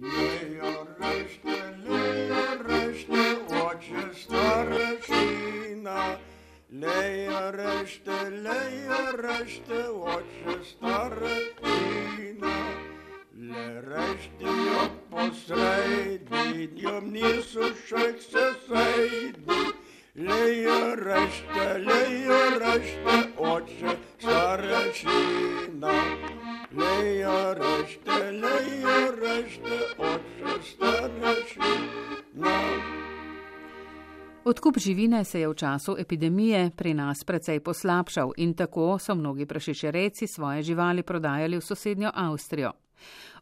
Lejo 0.00 0.72
rešte, 0.96 1.60
lejo 1.84 2.44
rešte, 2.64 3.24
oče 3.60 4.06
starešina. 4.24 5.98
Lejo 6.80 7.44
rešte, 7.60 8.22
lejo 8.40 9.02
rešte, 9.20 9.84
oče 10.16 10.62
starešina. 10.72 12.56
Le 13.40 13.80
reštijo 13.80 14.80
posrednjom, 15.10 17.06
niso 17.10 17.68
še 17.86 18.02
se 18.20 18.42
sejdi. 18.66 19.60
Lejo 20.14 20.80
rešte, 21.00 21.64
lejo 21.86 22.40
rešte, 22.60 23.14
oče 23.38 23.94
starešina. 24.18 25.94
Lejo 26.82 27.38
rešte, 27.62 28.18
lejo 28.42 28.98
rešte, 29.22 29.80
oče 30.10 30.58
starešina. 30.72 32.54
Odkup 34.44 34.78
živine 34.78 35.24
se 35.24 35.40
je 35.40 35.48
v 35.48 35.54
času 35.54 35.96
epidemije 35.98 36.70
pri 36.76 36.94
nas 36.94 37.24
precej 37.24 37.60
poslabšal 37.60 38.32
in 38.36 38.54
tako 38.54 38.98
so 38.98 39.14
mnogi 39.14 39.46
prašičereci 39.46 40.26
svoje 40.26 40.62
živali 40.62 41.02
prodajali 41.02 41.56
v 41.56 41.64
sosednjo 41.64 42.10
Avstrijo. 42.14 42.72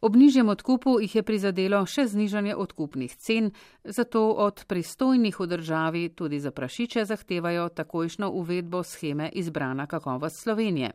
Ob 0.00 0.16
nižjem 0.16 0.48
odkupu 0.48 1.00
jih 1.00 1.14
je 1.14 1.22
prizadelo 1.22 1.82
še 1.86 2.06
znižanje 2.06 2.56
odkupnih 2.56 3.16
cen, 3.16 3.50
zato 3.84 4.28
od 4.30 4.64
pristojnih 4.66 5.40
v 5.40 5.46
državi 5.46 6.08
tudi 6.08 6.40
za 6.40 6.50
prašiče 6.50 7.04
zahtevajo 7.04 7.68
takojšno 7.68 8.30
uvedbo 8.30 8.82
scheme 8.82 9.30
izbrana 9.32 9.86
kakovost 9.86 10.42
Slovenije. 10.42 10.92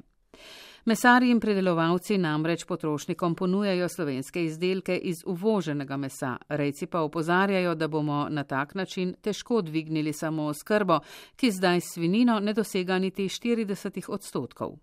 Mesari 0.86 1.30
in 1.32 1.40
predelovalci 1.40 2.18
namreč 2.18 2.66
potrošnikom 2.68 3.36
ponujajo 3.36 3.88
slovenske 3.90 4.42
izdelke 4.44 4.98
iz 4.98 5.22
uvoženega 5.26 5.98
mesa, 5.98 6.34
rejci 6.50 6.86
pa 6.86 7.00
opozarjajo, 7.02 7.76
da 7.76 7.88
bomo 7.88 8.28
na 8.30 8.44
tak 8.44 8.76
način 8.76 9.14
težko 9.22 9.62
dvignili 9.62 10.14
samo 10.14 10.44
oskrbo, 10.52 11.00
ki 11.36 11.52
zdaj 11.52 11.80
svinino 11.82 12.40
ne 12.40 12.54
dosega 12.54 13.00
niti 13.00 13.30
40 13.30 14.10
odstotkov. 14.10 14.76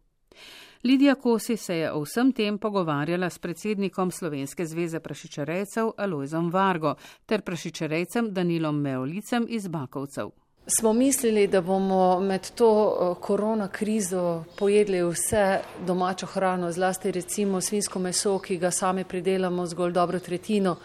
Lidija 0.84 1.14
Kosi 1.14 1.56
se 1.56 1.76
je 1.76 1.92
o 1.92 2.00
vsem 2.00 2.32
tem 2.32 2.58
pogovarjala 2.58 3.30
s 3.30 3.38
predsednikom 3.38 4.10
Slovenske 4.10 4.66
zveze 4.66 5.00
prašičarejcev 5.00 5.90
Alojzom 5.96 6.50
Vargo 6.50 6.94
ter 7.26 7.42
prašičarejcem 7.42 8.32
Danilom 8.32 8.80
Meolicem 8.80 9.46
iz 9.48 9.68
Bakovcev. 9.68 10.30
Smo 10.78 10.92
mislili, 10.92 11.46
da 11.46 11.60
bomo 11.60 12.20
med 12.20 12.50
to 12.54 12.70
eh, 12.70 13.14
korona 13.20 13.68
krizo 13.68 14.44
pojedli 14.58 15.02
vse 15.02 15.60
domačo 15.86 16.26
hrano, 16.26 16.72
zlasti 16.72 17.12
recimo 17.12 17.60
svinsko 17.60 17.98
meso, 17.98 18.38
ki 18.38 18.56
ga 18.56 18.70
sami 18.70 19.04
pridelamo 19.04 19.66
zgolj 19.66 19.92
dobro 19.92 20.18
tretjino, 20.18 20.76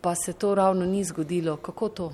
pa 0.00 0.14
se 0.14 0.32
to 0.32 0.54
ravno 0.54 0.86
ni 0.86 1.04
zgodilo. 1.04 1.56
Kako 1.56 1.88
to? 1.88 2.12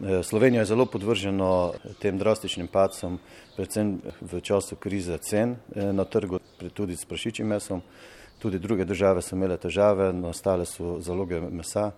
Eh, 0.00 0.22
Slovenija 0.22 0.60
je 0.60 0.66
zelo 0.66 0.86
podvržena 0.86 1.70
tem 1.98 2.18
drastičnim 2.18 2.66
pacom, 2.66 3.18
predvsem 3.60 4.00
v 4.24 4.40
času 4.40 4.76
krize 4.80 5.18
cen 5.20 5.60
eh, 5.76 5.92
na 5.92 6.04
trgu, 6.08 6.40
tudi 6.72 6.96
s 6.96 7.04
prašičjim 7.04 7.44
mesom. 7.46 7.82
Tudi 8.40 8.58
druge 8.58 8.84
države 8.88 9.20
so 9.20 9.36
imele 9.36 9.58
težave, 9.60 10.12
nastale 10.16 10.64
so 10.64 10.96
zaloge 11.04 11.40
mesa, 11.40 11.90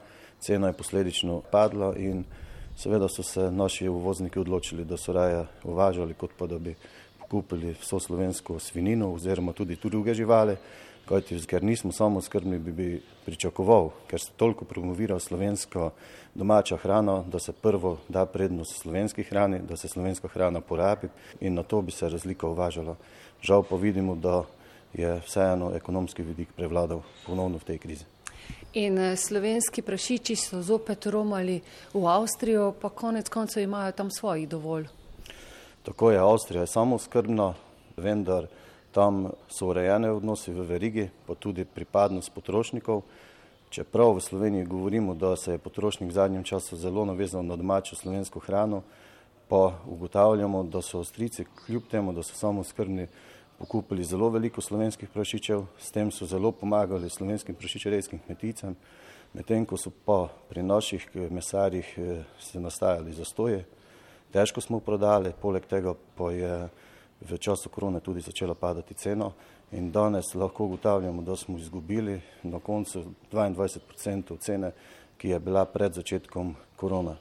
cena 0.42 0.72
je 0.72 0.74
posledično 0.74 1.42
padla 1.52 1.92
in 1.94 2.24
seveda 2.74 3.06
so 3.08 3.22
se 3.22 3.46
naši 3.50 3.86
uvozniki 3.88 4.40
odločili, 4.42 4.84
da 4.84 4.96
so 4.96 5.14
raje 5.14 5.44
uvažali, 5.62 6.18
kot 6.18 6.34
pa 6.38 6.50
da 6.50 6.58
bi 6.58 6.74
kupili 7.30 7.76
vso 7.78 8.00
slovensko 8.00 8.58
svinino 8.58 9.12
oziroma 9.14 9.52
tudi 9.52 9.78
druge 9.82 10.14
živali 10.14 10.56
kajti 11.08 11.40
ker 11.46 11.62
nismo 11.62 11.92
samo 11.92 12.20
skrbni, 12.20 12.58
bi, 12.58 12.72
bi 12.72 13.02
pričakoval, 13.24 13.90
ker 14.06 14.20
se 14.20 14.30
toliko 14.36 14.64
promovira 14.64 15.18
slovenska 15.18 15.90
domača 16.34 16.76
hrana, 16.76 17.22
da 17.26 17.38
se 17.38 17.52
prvo 17.52 17.98
da 18.08 18.26
prednost 18.26 18.82
slovenski 18.82 19.22
hrani, 19.22 19.58
da 19.68 19.76
se 19.76 19.88
slovenska 19.88 20.28
hrana 20.28 20.60
porabi 20.60 21.08
in 21.40 21.54
na 21.54 21.62
to 21.62 21.82
bi 21.82 21.92
se 21.92 22.08
razlika 22.08 22.46
uvažala. 22.46 22.96
Žal 23.42 23.62
pa 23.62 23.76
vidimo, 23.76 24.14
da 24.14 24.44
je 24.94 25.20
vseeno 25.26 25.72
ekonomski 25.74 26.22
vidik 26.22 26.48
prevladal 26.56 27.00
ponovno 27.26 27.58
v 27.58 27.64
tej 27.64 27.78
krizi. 27.78 28.04
In 28.74 28.98
eh, 28.98 29.16
slovenski 29.16 29.82
prašiči 29.82 30.36
so 30.36 30.62
zopet 30.62 31.06
romali 31.06 31.60
v 31.94 32.06
Avstrijo, 32.08 32.72
pa 32.80 32.88
konec 32.88 33.28
koncev 33.28 33.62
imajo 33.62 33.92
tam 33.92 34.10
svojih 34.10 34.48
dovolj. 34.48 34.86
Tako 35.82 36.10
je, 36.10 36.18
Avstrija 36.18 36.60
je 36.60 36.66
samo 36.66 36.98
skrbna, 36.98 37.54
vendar 37.96 38.46
tam 38.92 39.30
so 39.48 39.72
urejene 39.72 40.12
odnosi 40.12 40.52
v 40.52 40.66
verigi, 40.68 41.08
pa 41.26 41.34
tudi 41.34 41.64
pripadnost 41.64 42.32
potrošnikov. 42.34 43.02
Čeprav 43.72 44.12
v 44.16 44.20
Sloveniji 44.20 44.68
govorimo, 44.68 45.14
da 45.14 45.36
se 45.36 45.52
je 45.52 45.58
potrošnik 45.58 46.10
v 46.10 46.12
zadnjem 46.12 46.44
času 46.44 46.76
zelo 46.76 47.04
navezal 47.08 47.42
na 47.42 47.56
domačo 47.56 47.96
slovensko 47.96 48.40
hrano, 48.40 48.82
pa 49.48 49.72
ugotavljamo, 49.88 50.62
da 50.62 50.82
so 50.82 50.98
Avstrijci 50.98 51.44
kljub 51.44 51.82
temu, 51.90 52.12
da 52.12 52.22
so 52.22 52.34
samo 52.34 52.64
skrbni, 52.64 53.06
pokupili 53.58 54.04
zelo 54.04 54.28
veliko 54.28 54.60
slovenskih 54.60 55.08
prašičev, 55.08 55.64
s 55.78 55.90
tem 55.90 56.10
so 56.10 56.26
zelo 56.26 56.52
pomagali 56.52 57.10
slovenskim 57.10 57.54
prašičerejskim 57.54 58.20
kmeticam, 58.26 58.76
medtem 59.32 59.64
ko 59.66 59.76
so 59.76 59.90
pa 60.04 60.28
pri 60.48 60.62
naših 60.62 61.08
mesarjih 61.30 61.94
eh, 61.96 62.24
se 62.40 62.60
nastajali 62.60 63.12
zastoje, 63.12 63.64
težko 64.32 64.60
smo 64.60 64.80
prodali, 64.80 65.32
poleg 65.40 65.66
tega 65.66 65.94
pa 66.16 66.32
je 66.32 66.56
v 67.28 67.38
času 67.38 67.68
korone 67.68 68.00
tudi 68.00 68.20
začela 68.20 68.54
padati 68.54 68.94
cena 68.94 69.30
in 69.72 69.90
danes 69.92 70.34
lahko 70.34 70.64
ugotavljamo, 70.64 71.22
da 71.22 71.36
smo 71.36 71.58
izgubili 71.58 72.20
na 72.42 72.58
koncu 72.58 73.04
22% 73.32 74.38
cene, 74.38 74.72
ki 75.16 75.28
je 75.28 75.38
bila 75.38 75.64
pred 75.64 75.92
začetkom 75.92 76.54
korona. 76.76 77.16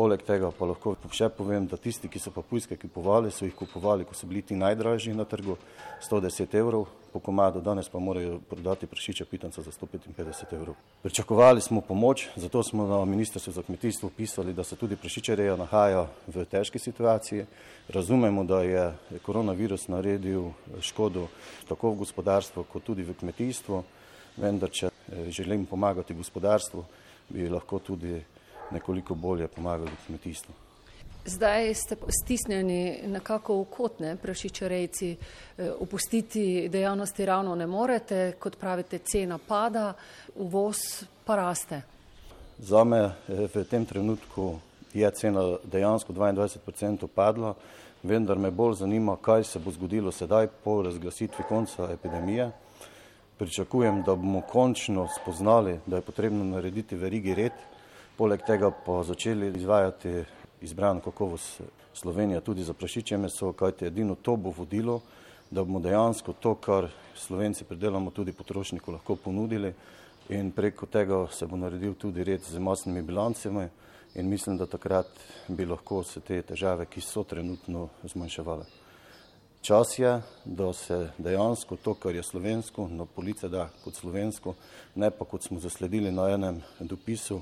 Poleg 0.00 0.22
tega 0.24 0.48
pa 0.56 0.64
lahko 0.64 0.94
še 1.12 1.26
povem, 1.36 1.66
da 1.68 1.76
tisti, 1.76 2.08
ki 2.08 2.16
so 2.22 2.30
papujske 2.32 2.78
kupovali, 2.80 3.28
so 3.28 3.44
jih 3.44 3.52
kupovali, 3.52 4.06
ko 4.08 4.14
so 4.16 4.24
bili 4.24 4.40
ti 4.40 4.56
najdražji 4.56 5.12
na 5.12 5.26
trgu, 5.28 5.58
110 6.06 6.56
evrov 6.56 6.86
po 7.12 7.20
komadu, 7.20 7.60
danes 7.60 7.90
pa 7.92 8.00
morajo 8.00 8.38
prodati 8.48 8.88
prašiča 8.88 9.26
pitanca 9.28 9.60
za 9.60 9.74
155 9.76 10.54
evrov. 10.56 10.78
Pričakovali 11.02 11.60
smo 11.60 11.84
pomoč, 11.84 12.30
zato 12.36 12.62
smo 12.62 12.86
na 12.88 13.02
Ministrstvu 13.04 13.52
za 13.52 13.66
kmetijstvo 13.66 14.08
pisali, 14.16 14.56
da 14.56 14.64
se 14.64 14.80
tudi 14.80 14.96
prašičereja 14.96 15.58
nahaja 15.60 16.06
v 16.26 16.48
težki 16.48 16.80
situaciji. 16.80 17.44
Razumemo, 17.92 18.44
da 18.48 18.62
je 18.64 18.88
koronavirus 19.26 19.88
naredil 19.92 20.54
škodo 20.80 21.28
tako 21.68 21.92
v 21.92 22.06
gospodarstvu, 22.06 22.64
kot 22.72 22.88
tudi 22.88 23.04
v 23.04 23.20
kmetijstvu, 23.20 23.84
vendar 24.40 24.72
če 24.72 24.88
eh, 24.88 25.28
želim 25.28 25.68
pomagati 25.68 26.16
gospodarstvu, 26.16 26.88
bi 27.28 27.52
lahko 27.52 27.84
tudi 27.84 28.22
nekoliko 28.70 29.14
bolje 29.14 29.48
pomagali 29.48 29.90
kmetijstvu. 30.06 30.54
Zdaj 31.24 31.74
ste 31.74 31.96
stisnjeni 32.22 33.02
nekako 33.06 33.60
v 33.60 33.64
kotne 33.64 34.16
prašičarejci, 34.16 35.16
opustiti 35.80 36.68
dejavnosti 36.68 37.26
ravno 37.26 37.54
ne 37.54 37.66
morete, 37.66 38.32
kot 38.38 38.56
pravite, 38.56 38.98
cena 38.98 39.38
pada, 39.38 39.92
uvoz 40.34 41.04
pa 41.24 41.36
raste. 41.36 41.82
Za 42.58 42.84
me 42.84 42.98
eh, 42.98 43.46
v 43.54 43.64
tem 43.64 43.84
trenutku 43.84 44.58
je 44.94 45.10
cena 45.10 45.56
dejansko 45.64 46.12
22% 46.12 47.06
padla, 47.06 47.54
vendar 48.02 48.38
me 48.38 48.50
bolj 48.50 48.74
zanima, 48.74 49.16
kaj 49.16 49.44
se 49.44 49.58
bo 49.58 49.70
zgodilo 49.70 50.12
sedaj 50.12 50.48
po 50.64 50.82
razglasitvi 50.82 51.44
konca 51.48 51.88
epidemije. 51.92 52.50
Pričakujem, 53.38 54.02
da 54.02 54.14
bomo 54.14 54.40
končno 54.40 55.08
spoznali, 55.20 55.78
da 55.86 55.96
je 55.96 56.02
potrebno 56.02 56.44
narediti 56.44 56.96
verigi 56.96 57.34
red, 57.34 57.52
Poleg 58.20 58.42
tega 58.44 58.68
pa 58.70 58.98
začeli 59.02 59.46
izvajati 59.56 60.10
izbran 60.60 60.98
kakovost 61.00 61.62
Slovenija 61.94 62.40
tudi 62.40 62.62
za 62.62 62.72
prašiče 62.72 63.16
meso, 63.18 63.52
kajti 63.52 63.86
edino 63.86 64.14
to 64.14 64.34
bo 64.36 64.52
vodilo, 64.56 65.00
da 65.50 65.64
bomo 65.64 65.80
dejansko 65.80 66.32
to, 66.32 66.54
kar 66.54 66.88
Slovenci 67.16 67.64
predelamo, 67.64 68.10
tudi 68.10 68.32
potrošniku 68.32 68.92
lahko 68.92 69.16
ponudili 69.16 69.72
in 70.28 70.50
preko 70.52 70.86
tega 70.86 71.26
se 71.32 71.46
bo 71.46 71.56
naredil 71.56 71.94
tudi 71.94 72.24
red 72.24 72.44
z 72.44 72.58
masnimi 72.58 73.02
bilancami 73.02 73.68
in 74.14 74.28
mislim, 74.28 74.58
da 74.58 74.66
takrat 74.66 75.08
bi 75.48 75.64
lahko 75.64 76.02
se 76.04 76.20
te 76.20 76.42
težave, 76.42 76.86
ki 76.86 77.00
so 77.00 77.24
trenutno 77.24 77.88
zmanjševale. 78.04 78.66
Čas 79.62 79.98
je, 79.98 80.20
da 80.44 80.72
se 80.72 81.08
dejansko 81.18 81.76
to, 81.76 81.94
kar 81.94 82.14
je 82.14 82.22
slovensko, 82.22 82.88
na 82.88 83.06
police 83.06 83.48
da 83.48 83.70
kot 83.84 83.94
slovensko, 83.94 84.54
ne 84.94 85.10
pa 85.10 85.24
kot 85.24 85.48
smo 85.48 85.60
zasledili 85.60 86.12
na 86.12 86.28
enem 86.34 86.60
dopisu, 86.80 87.40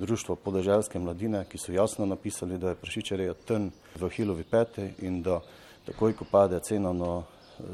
društvo 0.00 0.36
podeželske 0.36 0.98
mladine, 0.98 1.44
ki 1.44 1.58
so 1.58 1.72
jasno 1.72 2.06
napisali, 2.06 2.58
da 2.58 2.72
je 2.72 2.80
prašičereja 2.80 3.34
trn 3.44 3.68
v 4.00 4.08
hilovi 4.08 4.44
pete 4.44 4.92
in 5.04 5.20
da 5.22 5.40
takoj, 5.86 6.14
ko 6.16 6.24
pade 6.24 6.60
cena 6.64 6.92
na 6.92 7.22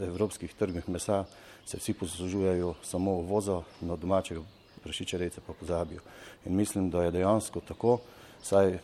evropskih 0.02 0.54
trgih 0.54 0.88
mesa, 0.88 1.24
se 1.66 1.78
vsi 1.78 1.94
poslužujejo 1.94 2.74
samo 2.82 3.12
uvoza, 3.22 3.60
na 3.80 3.96
domačega 3.96 4.42
prašičerejca 4.82 5.40
pa 5.46 5.52
pozabijo. 5.52 6.00
In 6.44 6.56
mislim, 6.56 6.90
da 6.90 7.04
je 7.04 7.10
dejansko 7.10 7.60
tako, 7.60 7.98
saj, 8.42 8.78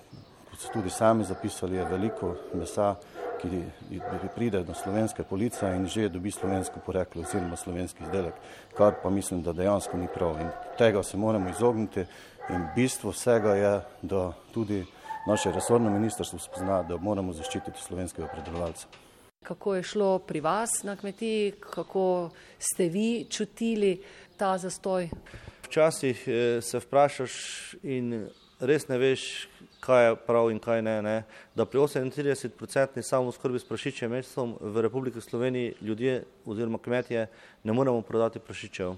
kot 0.50 0.60
so 0.60 0.72
tudi 0.72 0.90
sami 0.90 1.24
zapisali, 1.24 1.76
je 1.76 1.84
veliko 1.84 2.34
mesa, 2.54 2.94
ki 3.42 4.00
pride 4.34 4.64
na 4.64 4.74
slovenske 4.74 5.22
police 5.22 5.66
in 5.66 5.86
že 5.86 6.08
dobi 6.08 6.30
slovensko 6.30 6.80
poreklo 6.86 7.22
oziroma 7.22 7.56
slovenski 7.56 8.02
izdelek, 8.02 8.34
kar 8.76 8.94
pa 9.02 9.10
mislim, 9.10 9.42
da 9.42 9.52
dejansko 9.52 9.96
ni 9.96 10.08
prav. 10.14 10.40
In 10.40 10.50
tega 10.78 11.02
se 11.02 11.16
moramo 11.16 11.50
izogniti 11.50 12.04
in 12.50 12.66
bistvo 12.76 13.10
vsega 13.10 13.54
je, 13.54 13.80
da 14.02 14.32
tudi 14.54 14.84
naše 15.26 15.52
resorno 15.52 15.90
ministrstvo 15.90 16.38
spozna, 16.38 16.82
da 16.82 16.96
moramo 16.96 17.32
zaščititi 17.32 17.82
slovenskega 17.82 18.28
predelovalca. 18.28 18.86
Kako 19.42 19.74
je 19.74 19.82
šlo 19.82 20.18
pri 20.18 20.40
vas 20.40 20.82
na 20.82 20.96
kmetiji, 20.96 21.52
kako 21.60 22.30
ste 22.58 22.88
vi 22.88 23.26
čutili 23.30 24.02
ta 24.36 24.58
zastoj? 24.58 25.08
Včasih 25.66 26.24
eh, 26.26 26.60
se 26.60 26.78
vprašaš 26.78 27.32
in 27.82 28.28
res 28.60 28.88
ne 28.88 28.98
veš, 28.98 29.48
kaj 29.82 30.06
je 30.06 30.16
prav 30.26 30.50
in 30.50 30.58
kaj 30.62 30.82
ne. 30.82 31.02
ne. 31.02 31.16
Da 31.54 31.64
pri 31.66 31.80
38-odstotni 31.82 33.02
samoskrbi 33.02 33.58
s 33.58 33.66
prašičjem 33.66 34.10
mesom 34.10 34.54
v 34.60 34.82
Republiki 34.86 35.20
Sloveniji 35.20 35.74
ljudje 35.80 36.22
oziroma 36.46 36.78
kmetje 36.78 37.26
ne 37.64 37.72
moremo 37.72 38.02
prodati 38.02 38.38
prašičev. 38.38 38.94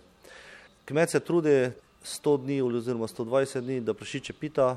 Kmet 0.85 1.11
se 1.11 1.21
trudi 1.21 1.71
100 2.05 2.41
dni 2.43 2.61
oziroma 2.63 3.09
120 3.09 3.61
dni, 3.61 3.81
da 3.81 3.95
prašiče 3.95 4.33
pita 4.33 4.77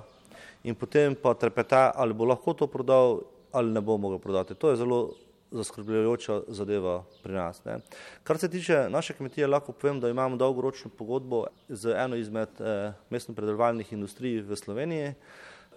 in 0.63 0.75
potem 0.75 1.15
pa 1.15 1.33
trepeta, 1.33 1.91
ali 1.95 2.13
bo 2.13 2.25
lahko 2.25 2.53
to 2.53 2.67
prodal 2.67 3.21
ali 3.51 3.71
ne 3.71 3.81
bo 3.81 3.97
mogel 3.97 4.19
prodati. 4.19 4.55
To 4.55 4.69
je 4.69 4.75
zelo 4.75 5.09
zaskrbljujoča 5.51 6.41
zadeva 6.47 7.03
pri 7.23 7.33
nas. 7.33 7.63
Ne. 7.65 7.79
Kar 8.23 8.37
se 8.37 8.49
tiče 8.49 8.87
naše 8.89 9.13
kmetije, 9.13 9.47
lahko 9.47 9.71
povem, 9.71 9.99
da 9.99 10.09
imamo 10.09 10.35
dolgoročno 10.35 10.91
pogodbo 10.97 11.45
z 11.69 11.95
eno 11.97 12.15
izmed 12.15 12.49
eh, 12.59 12.93
mestno 13.09 13.35
predelovalnih 13.35 13.93
industrij 13.93 14.41
v 14.41 14.55
Sloveniji. 14.55 15.13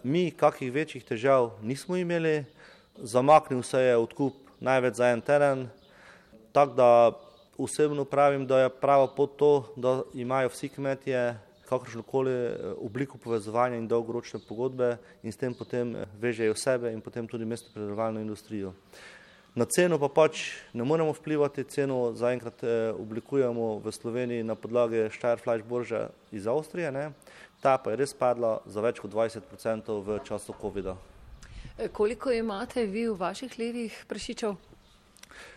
Mi 0.03 0.31
kakih 0.31 0.73
večjih 0.73 1.05
težav 1.05 1.51
nismo 1.63 1.97
imeli, 1.97 2.45
zamaknil 2.97 3.63
se 3.63 3.81
je 3.81 3.97
odkup 3.97 4.33
največ 4.61 4.95
za 4.95 5.11
en 5.13 5.21
teren, 5.21 5.67
tako 6.53 6.75
da 6.75 6.89
osebno 7.59 8.05
pravim, 8.05 8.47
da 8.47 8.61
je 8.61 8.71
prava 8.81 9.07
pot 9.17 9.37
to, 9.37 9.75
da 9.77 10.01
imajo 10.15 10.49
vsi 10.49 10.69
kmetije 10.69 11.37
kakršno 11.69 12.03
koli 12.03 12.33
eh, 12.33 12.57
obliko 12.81 13.19
povezovanja 13.19 13.77
in 13.77 13.89
dolgoročne 13.89 14.41
pogodbe 14.49 14.97
in 15.23 15.33
s 15.33 15.37
tem 15.37 15.55
potem 15.55 15.95
eh, 15.97 16.07
vežejo 16.21 16.57
sebe 16.57 16.93
in 16.93 17.01
potem 17.01 17.29
tudi 17.29 17.45
mestno 17.45 17.71
predelovalno 17.75 18.21
industrijo. 18.21 18.73
Na 19.55 19.67
ceno 19.67 19.99
pa 19.99 20.09
pač 20.09 20.45
ne 20.73 20.85
moremo 20.87 21.11
vplivati, 21.11 21.65
ceno 21.67 22.13
zaenkrat 22.15 22.63
eh, 22.63 22.93
oblikujemo 22.95 23.81
v 23.83 23.93
Sloveniji 23.93 24.47
na 24.47 24.55
podlagi 24.55 25.09
Steierfleisch 25.11 25.67
Borža 25.67 26.09
iz 26.31 26.47
Avstrije, 26.47 26.93
ne? 26.93 27.11
ta 27.61 27.77
pa 27.79 27.91
je 27.91 28.01
res 28.01 28.15
padla 28.17 28.61
za 28.67 28.81
več 28.81 29.01
kot 29.03 29.13
20% 29.13 29.91
v 30.07 30.19
času 30.25 30.55
COVID-a. 30.61 30.97
Koliko 31.93 32.33
imate 32.33 32.87
vi 32.87 33.07
v 33.09 33.17
vaših 33.17 33.59
levih 33.59 33.95
prašičev? 34.09 34.57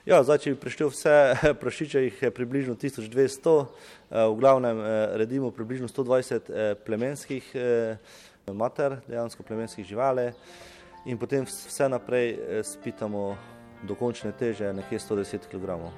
Ja, 0.06 0.20
zdaj, 0.24 0.42
če 0.44 0.54
bi 0.54 0.60
prišli 0.60 0.88
vse 0.90 1.16
prašiče, 1.62 2.04
jih 2.08 2.22
je 2.28 2.32
približno 2.32 2.76
1200, 2.76 3.56
eh, 3.64 4.26
v 4.26 4.36
glavnem 4.40 4.80
eh, 4.80 4.92
redimo 5.22 5.52
približno 5.52 5.88
120 5.88 6.50
eh, 6.50 6.76
plemenskih 6.86 7.56
mater, 8.44 8.98
dejansko 9.08 9.44
plemenskih 9.48 9.86
živali 9.88 10.34
in 11.08 11.16
potem 11.18 11.46
vse 11.48 11.88
naprej 11.88 12.36
spitamo 12.68 13.53
do 13.84 13.96
končne 13.96 14.32
teže 14.32 14.74
nekje 14.74 15.00
110 15.00 15.52
kg. 15.52 15.92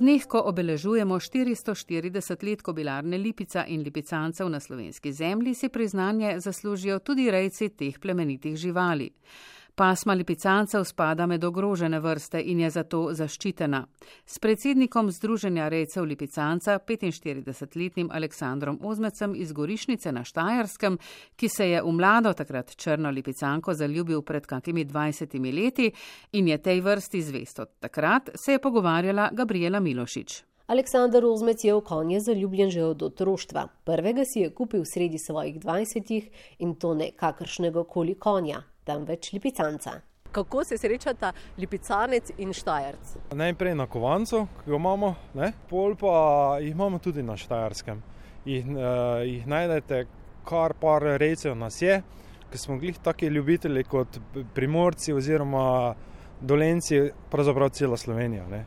Dneh, 0.00 0.24
ko 0.26 0.40
obeležujemo 0.48 1.20
440 1.20 2.44
let 2.48 2.62
kobilarne 2.62 3.18
lipica 3.18 3.66
in 3.68 3.84
lipicancev 3.84 4.48
na 4.48 4.60
slovenski 4.60 5.12
zemlji, 5.12 5.54
si 5.54 5.68
priznanje 5.68 6.38
zaslužijo 6.40 6.98
tudi 6.98 7.30
rejci 7.30 7.68
teh 7.68 7.98
plemenitih 8.00 8.56
živali. 8.56 9.10
Pasma 9.80 10.12
lipicancev 10.12 10.84
spada 10.84 11.26
med 11.26 11.44
ogrožene 11.44 12.00
vrste 12.00 12.40
in 12.44 12.58
je 12.60 12.68
zato 12.70 12.98
zaščitena. 13.16 13.78
S 14.26 14.38
predsednikom 14.38 15.08
Združenja 15.08 15.68
rejcev 15.72 16.04
lipicanca, 16.04 16.74
45-letnim 16.84 18.10
Aleksandrom 18.12 18.76
Ozmecem 18.84 19.32
iz 19.34 19.54
Gorišnice 19.56 20.12
na 20.12 20.20
Štajerskem, 20.24 20.98
ki 21.36 21.48
se 21.48 21.70
je 21.70 21.80
v 21.80 21.94
mlado 21.96 22.34
takrat 22.36 22.74
črno 22.76 23.08
lipicanko 23.08 23.72
zaljubil 23.74 24.20
pred 24.20 24.46
kakimi 24.46 24.84
20 24.84 25.38
leti 25.48 25.88
in 26.32 26.48
je 26.52 26.58
tej 26.58 26.80
vrsti 26.84 27.22
zvest 27.22 27.60
od 27.64 27.70
takrat, 27.80 28.28
se 28.36 28.52
je 28.52 28.60
pogovarjala 28.60 29.30
Gabriela 29.32 29.80
Milošič. 29.80 30.42
Aleksandar 30.66 31.24
Ozmec 31.24 31.64
je 31.64 31.72
v 31.74 31.80
konje 31.80 32.20
zaljubljen 32.20 32.70
že 32.70 32.84
od 32.84 33.02
otroštva. 33.02 33.64
Prvega 33.84 34.28
si 34.28 34.44
je 34.44 34.52
kupil 34.52 34.84
sredi 34.84 35.18
svojih 35.18 35.56
dvajsetih 35.60 36.28
in 36.58 36.76
to 36.76 36.92
ne 36.94 37.10
kakršnega 37.16 37.84
koli 37.88 38.14
konja, 38.14 38.60
temveč 38.84 39.32
lipicanca. 39.32 40.00
Kako 40.32 40.64
se 40.64 40.78
srečata 40.78 41.32
lipicanec 41.58 42.30
in 42.38 42.52
štajerc? 42.52 43.16
Najprej 43.34 43.74
na 43.74 43.86
kovancu, 43.86 44.46
ki 44.62 44.70
ga 44.70 44.76
imamo, 44.76 45.14
ne? 45.34 45.52
pol 45.68 45.96
pa 45.98 46.58
jih 46.62 46.70
imamo 46.70 46.98
tudi 46.98 47.22
na 47.22 47.36
štajerskem. 47.36 48.02
Jih, 48.44 48.66
uh, 48.70 49.24
jih 49.26 49.46
najdete, 49.46 50.04
kar 50.46 50.74
par 50.80 51.02
recev 51.18 51.56
nas 51.58 51.82
je, 51.82 52.00
ki 52.50 52.58
smo 52.58 52.78
jih 52.82 52.98
tako 53.02 53.26
ljubitelji 53.26 53.84
kot 53.84 54.20
primorci 54.54 55.12
oziroma 55.12 55.94
dolenci, 56.40 57.10
pravzaprav 57.30 57.74
cela 57.74 57.96
Slovenija. 57.96 58.46
Ne? 58.48 58.64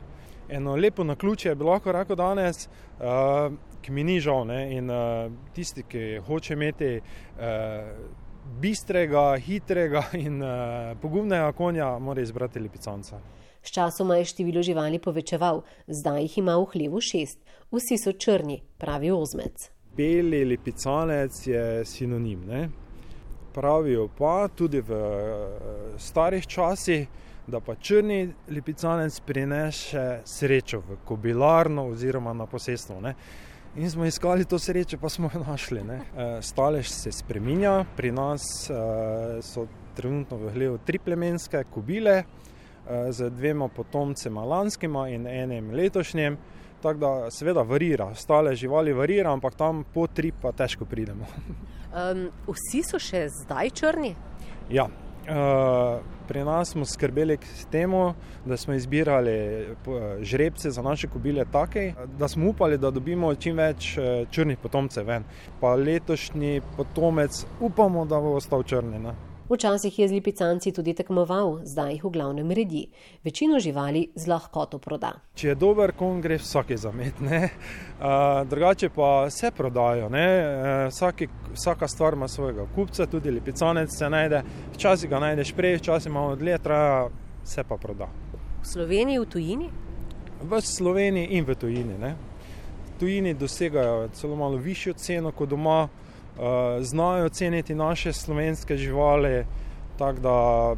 Eno 0.48 0.76
lepo 0.76 1.04
na 1.04 1.16
ključe 1.16 1.48
je 1.48 1.54
bilo 1.54 1.72
lahko 1.72 1.92
rekel 1.92 2.16
danes, 2.16 2.68
uh, 3.00 3.52
ki 3.82 3.92
mi 3.92 4.04
ni 4.04 4.20
žal 4.20 4.44
ne? 4.46 4.60
in 4.76 4.90
uh, 4.90 5.32
tisti, 5.54 5.82
ki 5.88 6.20
hoče 6.26 6.52
imeti. 6.52 7.00
Uh, 7.38 8.20
bistrega, 8.60 9.36
hitrega 9.38 10.04
in 10.26 10.42
uh, 10.42 10.96
pogumnega 11.02 11.52
konja 11.52 11.98
mora 11.98 12.22
izbrati 12.22 12.58
lipicanca. 12.58 13.20
Sčasoma 13.64 14.16
je 14.16 14.24
število 14.24 14.62
živali 14.62 14.98
povečeval, 14.98 15.62
zdaj 15.86 16.22
jih 16.22 16.38
ima 16.38 16.56
v 16.60 16.66
hlevu 16.72 17.00
šest, 17.00 17.38
vsi 17.72 17.98
so 17.98 18.12
črni, 18.12 18.60
pravi 18.78 19.10
ozmec. 19.10 19.70
Beli 19.96 20.44
lipicanec 20.44 21.46
je 21.46 21.84
sinonim. 21.84 22.44
Ne? 22.46 22.68
Pravijo 23.54 24.08
pa 24.18 24.48
tudi 24.48 24.80
v 24.80 24.98
starih 25.98 26.46
časih, 26.46 27.06
da 27.46 27.60
pa 27.60 27.74
črni 27.74 28.32
lipicanec 28.48 29.20
prinese 29.20 30.20
srečo 30.24 30.80
v 30.80 30.96
kobilarno 31.04 31.86
oziroma 31.88 32.32
na 32.32 32.46
posestvo. 32.46 33.00
Ne. 33.00 33.14
In 33.76 33.90
smo 33.90 34.04
iskali 34.04 34.44
to 34.44 34.58
srečo, 34.58 34.98
pa 34.98 35.08
smo 35.08 35.30
jo 35.34 35.40
našli. 35.46 35.82
Ne. 35.84 36.00
Stalež 36.42 36.88
se 36.88 37.12
spreminja, 37.12 37.84
pri 37.96 38.12
nas 38.12 38.70
so 39.42 39.66
trenutno 39.96 40.36
v 40.36 40.52
hlevu 40.54 40.78
tri 40.86 40.98
plemenske 40.98 41.64
kobile 41.74 42.22
z 43.10 43.30
dvema 43.30 43.68
potomcema 43.68 44.44
lanskima 44.44 45.08
in 45.08 45.26
enim 45.26 45.70
letošnjim. 45.70 46.38
Tako 46.82 46.98
da 46.98 47.30
seveda 47.30 47.62
varira, 47.62 48.14
stale 48.14 48.54
živali 48.54 48.92
varira, 48.92 49.32
ampak 49.32 49.54
tam 49.54 49.84
po 49.94 50.06
tri 50.06 50.32
pa 50.42 50.52
težko 50.52 50.84
pridemo. 50.84 51.26
Um, 51.94 52.28
vsi 52.46 52.82
so 52.82 52.98
še 52.98 53.26
zdaj 53.30 53.70
črni? 53.70 54.14
Ja, 54.70 54.86
pri 56.28 56.44
nas 56.44 56.68
smo 56.68 56.84
skrbeli 56.84 57.36
k 57.36 57.44
temu, 57.70 58.14
da 58.44 58.56
smo 58.56 58.74
izbirali 58.74 59.66
žrebce 60.20 60.70
za 60.70 60.82
naše 60.82 61.08
kobile 61.08 61.44
take, 61.52 61.92
da 62.18 62.28
smo 62.28 62.50
upali, 62.50 62.78
da 62.78 62.90
dobimo 62.90 63.34
čim 63.34 63.56
več 63.56 63.98
črnih 64.30 64.58
potomcev 64.58 65.06
ven. 65.06 65.24
Pa 65.60 65.74
letošnji 65.74 66.60
potomec 66.76 67.46
upamo, 67.60 68.04
da 68.04 68.20
bo 68.20 68.36
ostal 68.36 68.62
črni. 68.62 69.00
Ne? 69.44 69.56
Včasih 69.56 69.98
je 69.98 70.08
z 70.08 70.12
lipicanci 70.12 70.72
tudi 70.72 70.94
tekmoval, 70.94 71.60
zdaj 71.64 71.92
jih 71.92 72.04
v 72.04 72.10
glavnem 72.10 72.50
redi. 72.50 72.88
Večino 73.24 73.58
živali 73.60 74.08
z 74.14 74.26
lahkoto 74.26 74.78
proda. 74.78 75.20
Če 75.34 75.48
je 75.48 75.54
dober 75.54 75.92
kon, 75.92 76.20
gre 76.20 76.38
vsake 76.38 76.76
zamet. 76.76 77.14
Uh, 77.20 78.48
drugače 78.48 78.88
pa 78.88 79.30
se 79.30 79.50
prodajo. 79.50 80.06
Uh, 80.06 80.88
vsaki, 80.88 81.28
vsaka 81.52 81.88
stvar 81.88 82.14
ima 82.14 82.28
svojega 82.28 82.66
kupca, 82.74 83.06
tudi 83.06 83.30
lipicanec 83.30 83.90
se 83.92 84.10
najde. 84.10 84.42
Včasih 84.74 85.10
ga 85.10 85.20
najdeš 85.20 85.52
prej, 85.52 85.76
včasih 85.76 86.12
malo 86.12 86.36
dlje, 86.36 86.58
traja, 86.58 87.08
se 87.44 87.64
pa 87.64 87.76
proda. 87.76 88.08
V 88.62 88.66
Sloveniji, 88.66 89.18
v 89.18 89.26
tujini? 89.26 89.68
V 90.42 90.60
Sloveniji 90.60 91.36
in 91.36 91.44
v 91.44 91.54
tujini. 91.54 91.98
Ne? 92.00 92.16
Tujini 92.98 93.34
dosegajo 93.34 94.08
celo 94.08 94.36
malo 94.36 94.56
višjo 94.56 94.94
ceno 94.96 95.32
kot 95.32 95.48
doma. 95.48 95.88
Eh, 96.38 96.82
znajo 96.82 97.28
ceniti 97.28 97.74
naše 97.74 98.12
slovenske 98.12 98.76
živali, 98.76 99.44
tako 99.98 100.20
da 100.20 100.74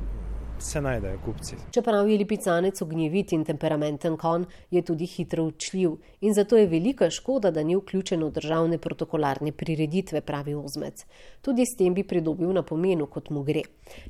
se 0.59 0.81
najdejo 0.81 1.19
kupci. 1.25 1.55
Čeprav 1.71 2.09
je 2.09 2.19
lipicanec 2.19 2.83
ognjevit 2.83 3.33
in 3.33 3.45
temperamenten 3.45 4.17
kon, 4.17 4.45
je 4.71 4.83
tudi 4.83 5.07
hitro 5.07 5.45
učljiv 5.45 5.91
in 6.21 6.35
zato 6.35 6.57
je 6.57 6.67
velika 6.67 7.11
škoda, 7.11 7.51
da 7.51 7.63
ni 7.63 7.77
vključen 7.77 8.25
v 8.25 8.31
državne 8.31 8.79
protokolarne 8.79 9.53
prireditve, 9.53 10.21
pravi 10.21 10.55
Ozmec. 10.55 11.05
Tudi 11.41 11.67
s 11.67 11.77
tem 11.77 11.95
bi 11.95 12.05
pridobil 12.05 12.53
na 12.53 12.63
pomenu, 12.63 13.07
kot 13.07 13.31
mu 13.31 13.43
gre. 13.43 13.63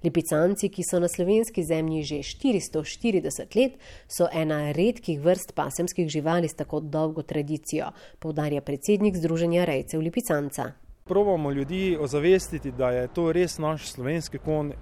Lipicanci, 0.04 0.68
ki 0.68 0.82
so 0.90 1.00
na 1.00 1.08
slovenski 1.08 1.64
zemlji 1.64 2.02
že 2.02 2.16
440 2.16 3.56
let, 3.56 3.78
so 4.08 4.28
ena 4.32 4.72
redkih 4.72 5.20
vrst 5.20 5.54
pasemskih 5.54 6.08
živali 6.08 6.48
s 6.48 6.54
tako 6.54 6.80
dolgo 6.80 7.22
tradicijo, 7.22 7.92
povdarja 8.18 8.60
predsednik 8.60 9.16
Združenja 9.16 9.64
rejcev 9.64 10.00
Lipicanca. 10.00 10.85
Probamo 11.08 11.50
ljudi 11.50 11.98
ozavestiti, 12.00 12.72
da 12.72 12.90
je 12.90 13.08
to 13.08 13.32
res 13.32 13.58
naš 13.58 13.92
slovenski 13.92 14.38
kon, 14.38 14.72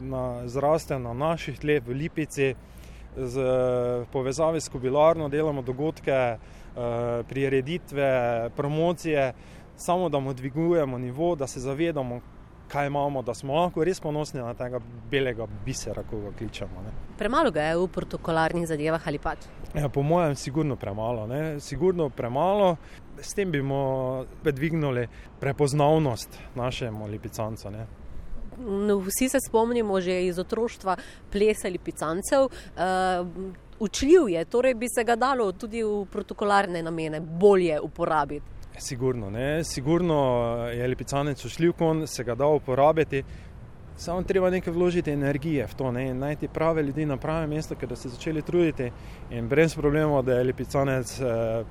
na, 0.00 0.46
zrasten 0.48 1.02
na 1.02 1.12
naših 1.12 1.58
tleh 1.58 1.82
v 1.82 1.92
Lipici, 1.92 2.54
z 3.16 3.40
povezavi 4.12 4.60
s 4.60 4.68
kobilarno 4.68 5.28
delamo 5.28 5.62
dogodke, 5.62 6.12
eh, 6.12 6.38
prireditve, 7.28 8.50
promocije, 8.56 9.32
samo 9.76 10.08
da 10.08 10.20
mu 10.20 10.34
dvigujemo 10.34 10.98
nivo, 10.98 11.34
da 11.34 11.46
se 11.46 11.60
zavedamo, 11.60 12.20
kaj 12.68 12.86
imamo, 12.86 13.22
da 13.22 13.34
smo 13.34 13.54
lahko 13.54 13.84
res 13.84 14.00
ponosni 14.00 14.40
na 14.40 14.54
tega 14.54 14.80
belega 15.10 15.46
bisera, 15.64 16.02
ko 16.10 16.20
ga 16.20 16.30
kličemo. 16.38 16.82
Ne. 16.84 16.92
Premalo 17.18 17.50
ga 17.50 17.62
je 17.62 17.76
v 17.76 17.88
protokolarnih 17.88 18.66
zadevah 18.66 19.02
ali 19.06 19.18
pač? 19.18 19.46
Ja, 19.74 19.88
po 19.88 20.02
mojem, 20.02 20.34
sigurno 20.34 20.76
premalo. 20.76 21.26
Ne. 21.26 21.60
Sigurno 21.60 22.08
premalo. 22.10 22.76
S 23.20 23.34
tem 23.34 23.50
bi 23.50 23.62
dvignili 24.52 25.08
prepoznavnost 25.40 26.38
našemu 26.54 27.06
lipicancu. 27.06 27.70
No, 28.58 28.98
vsi 28.98 29.28
se 29.28 29.38
spomnimo 29.48 30.00
že 30.00 30.26
iz 30.26 30.38
otroštva 30.38 30.96
plesa 31.32 31.68
lipicancev. 31.68 32.44
Uh, 32.44 33.52
učljiv 33.78 34.28
je, 34.28 34.44
torej 34.44 34.74
bi 34.74 34.86
se 34.88 35.04
ga 35.04 35.16
dalo 35.16 35.52
tudi 35.52 35.82
v 35.82 36.06
protokolarne 36.12 36.82
namene 36.82 37.20
bolje 37.20 37.80
uporabiti. 37.80 38.56
Sigurno, 38.78 39.30
ne? 39.30 39.64
Sigurno 39.64 40.16
je 40.72 40.88
lipicanec 40.88 41.44
ušljiv 41.44 41.72
kon, 41.72 42.06
se 42.06 42.24
ga 42.24 42.34
da 42.34 42.46
uporabiti. 42.46 43.22
Samo 43.96 44.22
treba 44.22 44.50
nekaj 44.50 44.72
vložiti 44.72 45.10
energije 45.10 45.66
v 45.66 45.74
to, 45.74 45.92
ne? 45.92 46.14
najti 46.14 46.48
prave 46.48 46.82
ljudi 46.82 47.06
na 47.06 47.16
pravem 47.16 47.50
mestu, 47.50 47.76
da 47.88 47.96
se 47.96 48.08
začeli 48.08 48.42
truditi 48.42 48.90
in 49.30 49.48
brez 49.48 49.74
problema, 49.74 50.22
da 50.22 50.32
je 50.32 50.44
lipicanec 50.44 51.20
eh, 51.20 51.64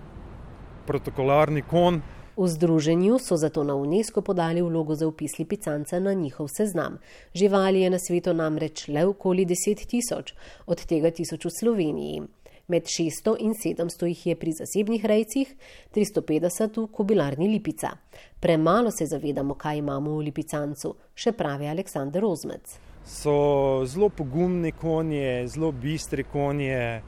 protokolarni 0.88 1.62
kon. 1.62 2.02
V 2.38 2.48
združenju 2.48 3.20
so 3.20 3.38
zato 3.38 3.64
na 3.64 3.76
UNESCO 3.76 4.22
podali 4.22 4.62
vlogo 4.62 4.96
za 4.96 5.08
upis 5.08 5.40
lipicanca 5.40 6.00
na 6.00 6.14
njihov 6.14 6.48
seznam. 6.48 6.98
Živali 7.34 7.82
je 7.82 7.90
na 7.90 8.00
svetu 8.00 8.34
namreč 8.34 8.88
le 8.88 9.06
okoli 9.06 9.46
10 9.46 9.86
tisoč, 9.88 10.34
od 10.66 10.86
tega 10.86 11.12
tisoč 11.12 11.46
v 11.46 11.52
Sloveniji. 11.60 12.22
Med 12.68 12.84
600 12.84 13.36
in 13.40 13.54
700 13.54 14.06
jih 14.06 14.26
je 14.28 14.36
pri 14.36 14.52
zasebnih 14.52 15.06
rejcih, 15.06 15.56
350 15.96 16.82
v 16.82 16.88
kobilarni 16.92 17.48
Lipica. 17.48 17.92
Premalo 18.40 18.92
se 18.92 19.06
zavedamo, 19.06 19.54
kaj 19.54 19.78
imamo 19.78 20.18
v 20.18 20.26
Lipicancu, 20.26 20.96
še 21.16 21.32
pravi 21.32 21.70
Aleksandr 21.70 22.26
Ozmec. 22.26 22.80
So 23.06 23.86
zelo 23.86 24.10
pogumni 24.10 24.72
konje, 24.72 25.48
zelo 25.48 25.72
bistri 25.72 26.24
konje, 26.24 27.02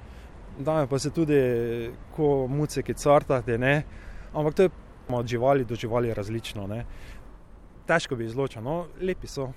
dajo 0.57 0.87
pa 0.87 0.99
se 0.99 1.09
tudi 1.09 1.39
ko 2.15 2.47
muce, 2.47 2.83
ki 2.83 2.93
cartate, 2.93 3.57
ne? 3.57 3.83
ampak 4.33 4.53
to 4.53 4.63
je 4.63 4.69
od 5.09 5.27
živali 5.27 5.65
do 5.65 5.75
živali 5.75 6.13
različno. 6.13 6.67
Ne? 6.67 6.85
Težko 7.87 8.15
bi 8.15 8.25
izločil, 8.25 8.61
no, 8.61 8.85
lepi 9.01 9.27
so. 9.27 9.51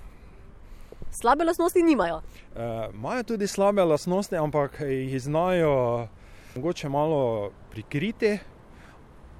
Slabe 1.11 1.43
lastnosti 1.43 1.83
nimajo. 1.83 2.21
Eh, 2.55 2.89
imajo 2.93 3.19
uh, 3.19 3.25
tudi 3.25 3.47
slabe 3.47 3.83
lastnosti, 3.83 4.35
ampak 4.35 4.79
jih 4.79 5.21
znajo 5.21 6.07
mogoče 6.55 6.89
malo 6.89 7.51
prikriti, 7.71 8.37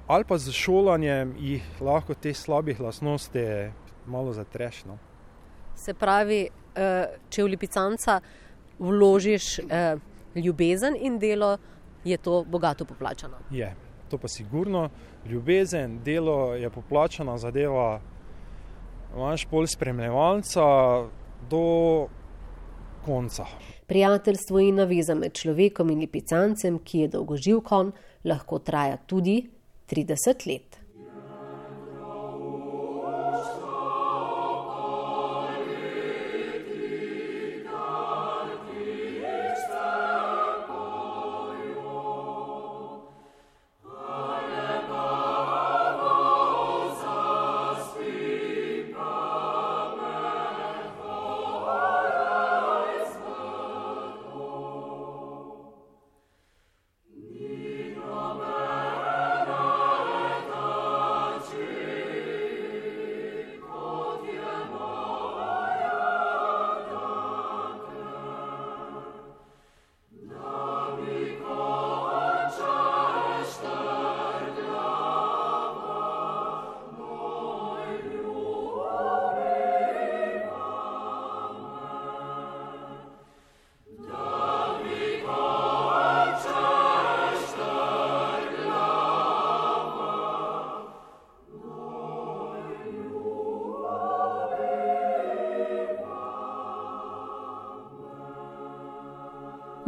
ali 0.06 0.24
pa 0.24 0.38
z 0.38 0.52
šolanjem 0.52 1.34
jih 1.38 1.80
lahko 1.80 2.14
te 2.14 2.34
slabih 2.34 2.80
lastnosti 2.80 3.70
malo 4.06 4.32
zatrešno. 4.32 4.98
Se 5.76 5.94
pravi, 5.94 6.48
uh, 6.76 7.08
če 7.30 7.44
v 7.44 7.54
lipicanca 7.54 8.20
vložiš 8.78 9.58
uh, 9.58 10.11
ljubezen 10.34 10.96
in 11.00 11.18
delo, 11.18 11.58
je 12.04 12.16
to 12.16 12.44
bogato 12.44 12.84
poplačano. 12.84 13.36
Je, 13.50 13.74
to 14.10 14.18
pa 14.18 14.28
sigurno. 14.28 14.88
Ljubezen, 15.26 16.02
delo 16.04 16.54
je 16.54 16.70
poplačana 16.70 17.38
zadeva. 17.38 18.00
Imáš 19.16 19.44
pol 19.44 19.66
spremljevalca, 19.66 20.62
do 21.50 22.08
konca. 23.04 23.46
Prijateljstvo 23.86 24.60
in 24.60 24.74
naveza 24.74 25.14
med 25.14 25.34
človekom 25.34 25.90
in 25.90 25.98
lipicancem, 26.00 26.78
ki 26.78 26.98
je 26.98 27.08
dolgoživ 27.08 27.60
kon, 27.66 27.92
lahko 28.24 28.58
traja 28.58 28.96
tudi 29.06 29.42
30 29.90 30.46
let. 30.48 30.71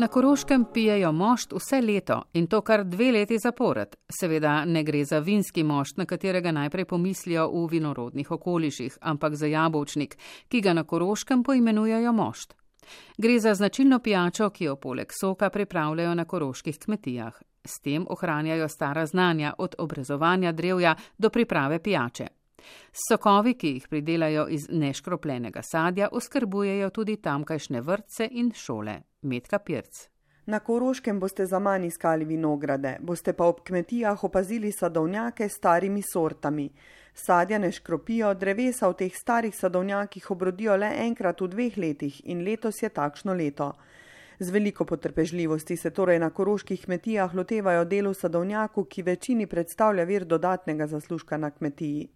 Na 0.04 0.08
Koroškem 0.08 0.64
pijejo 0.74 1.12
mošt 1.12 1.52
vse 1.52 1.80
leto 1.80 2.22
in 2.32 2.46
to 2.46 2.60
kar 2.60 2.82
dve 2.84 3.06
leti 3.12 3.38
zapored. 3.38 3.96
Seveda 4.20 4.64
ne 4.64 4.82
gre 4.84 5.04
za 5.04 5.18
vinski 5.18 5.62
mošt, 5.62 5.96
na 5.96 6.04
katerega 6.04 6.52
najprej 6.52 6.84
pomislijo 6.84 7.46
v 7.48 7.62
vinorodnih 7.70 8.30
okoliših, 8.30 8.98
ampak 9.00 9.34
za 9.34 9.46
jabolčnik, 9.46 10.16
ki 10.48 10.60
ga 10.60 10.72
na 10.72 10.84
Koroškem 10.84 11.42
poimenujejo 11.42 12.12
mošt. 12.12 12.52
Gre 13.18 13.38
za 13.40 13.54
značilno 13.54 13.98
pijačo, 13.98 14.50
ki 14.50 14.64
jo 14.64 14.76
poleg 14.76 15.12
soka 15.20 15.50
pripravljajo 15.50 16.14
na 16.14 16.24
koroških 16.24 16.78
kmetijah. 16.78 17.40
S 17.64 17.80
tem 17.80 18.04
ohranjajo 18.08 18.68
stara 18.68 19.06
znanja 19.06 19.54
od 19.58 19.74
obrezovanja 19.78 20.52
drevja 20.52 20.94
do 21.18 21.30
priprave 21.30 21.78
pijače. 21.78 22.26
Sokovi, 23.08 23.54
ki 23.54 23.68
jih 23.68 23.88
pridelajo 23.88 24.46
iz 24.48 24.68
neškropljenega 24.70 25.62
sadja, 25.62 26.08
oskrbujejo 26.12 26.90
tudi 26.90 27.16
tamkajšnje 27.16 27.80
vrtce 27.80 28.28
in 28.30 28.52
šole. 28.52 29.00
Metka 29.24 29.58
Pirc. 29.58 30.08
Na 30.46 30.58
Koroškem 30.60 31.20
boste 31.20 31.46
za 31.46 31.58
manj 31.58 31.86
iskali 31.86 32.24
vinograde, 32.24 32.98
boste 33.00 33.32
pa 33.32 33.46
ob 33.48 33.62
kmetijah 33.64 34.24
opazili 34.24 34.72
sadovnjake 34.72 35.48
s 35.48 35.56
starimi 35.56 36.02
sortami. 36.02 36.68
Sadja 37.14 37.58
ne 37.58 37.70
škropijo, 37.72 38.34
drevesa 38.34 38.88
v 38.88 38.98
teh 38.98 39.16
starih 39.16 39.54
sadovnjakih 39.56 40.30
obrodijo 40.30 40.76
le 40.76 40.90
enkrat 41.06 41.40
v 41.40 41.48
dveh 41.48 41.78
letih 41.78 42.20
in 42.24 42.42
letos 42.44 42.82
je 42.82 42.88
takšno 42.88 43.32
leto. 43.32 43.72
Z 44.38 44.50
veliko 44.50 44.84
potrpežljivosti 44.84 45.76
se 45.76 45.90
torej 45.90 46.18
na 46.18 46.30
koroških 46.30 46.84
kmetijah 46.84 47.34
lotevajo 47.34 47.84
delu 47.84 48.14
sadovnjaku, 48.14 48.84
ki 48.84 49.02
večini 49.02 49.46
predstavlja 49.46 50.04
vir 50.04 50.24
dodatnega 50.24 50.86
zaslužka 50.86 51.36
na 51.36 51.50
kmetiji. 51.50 52.08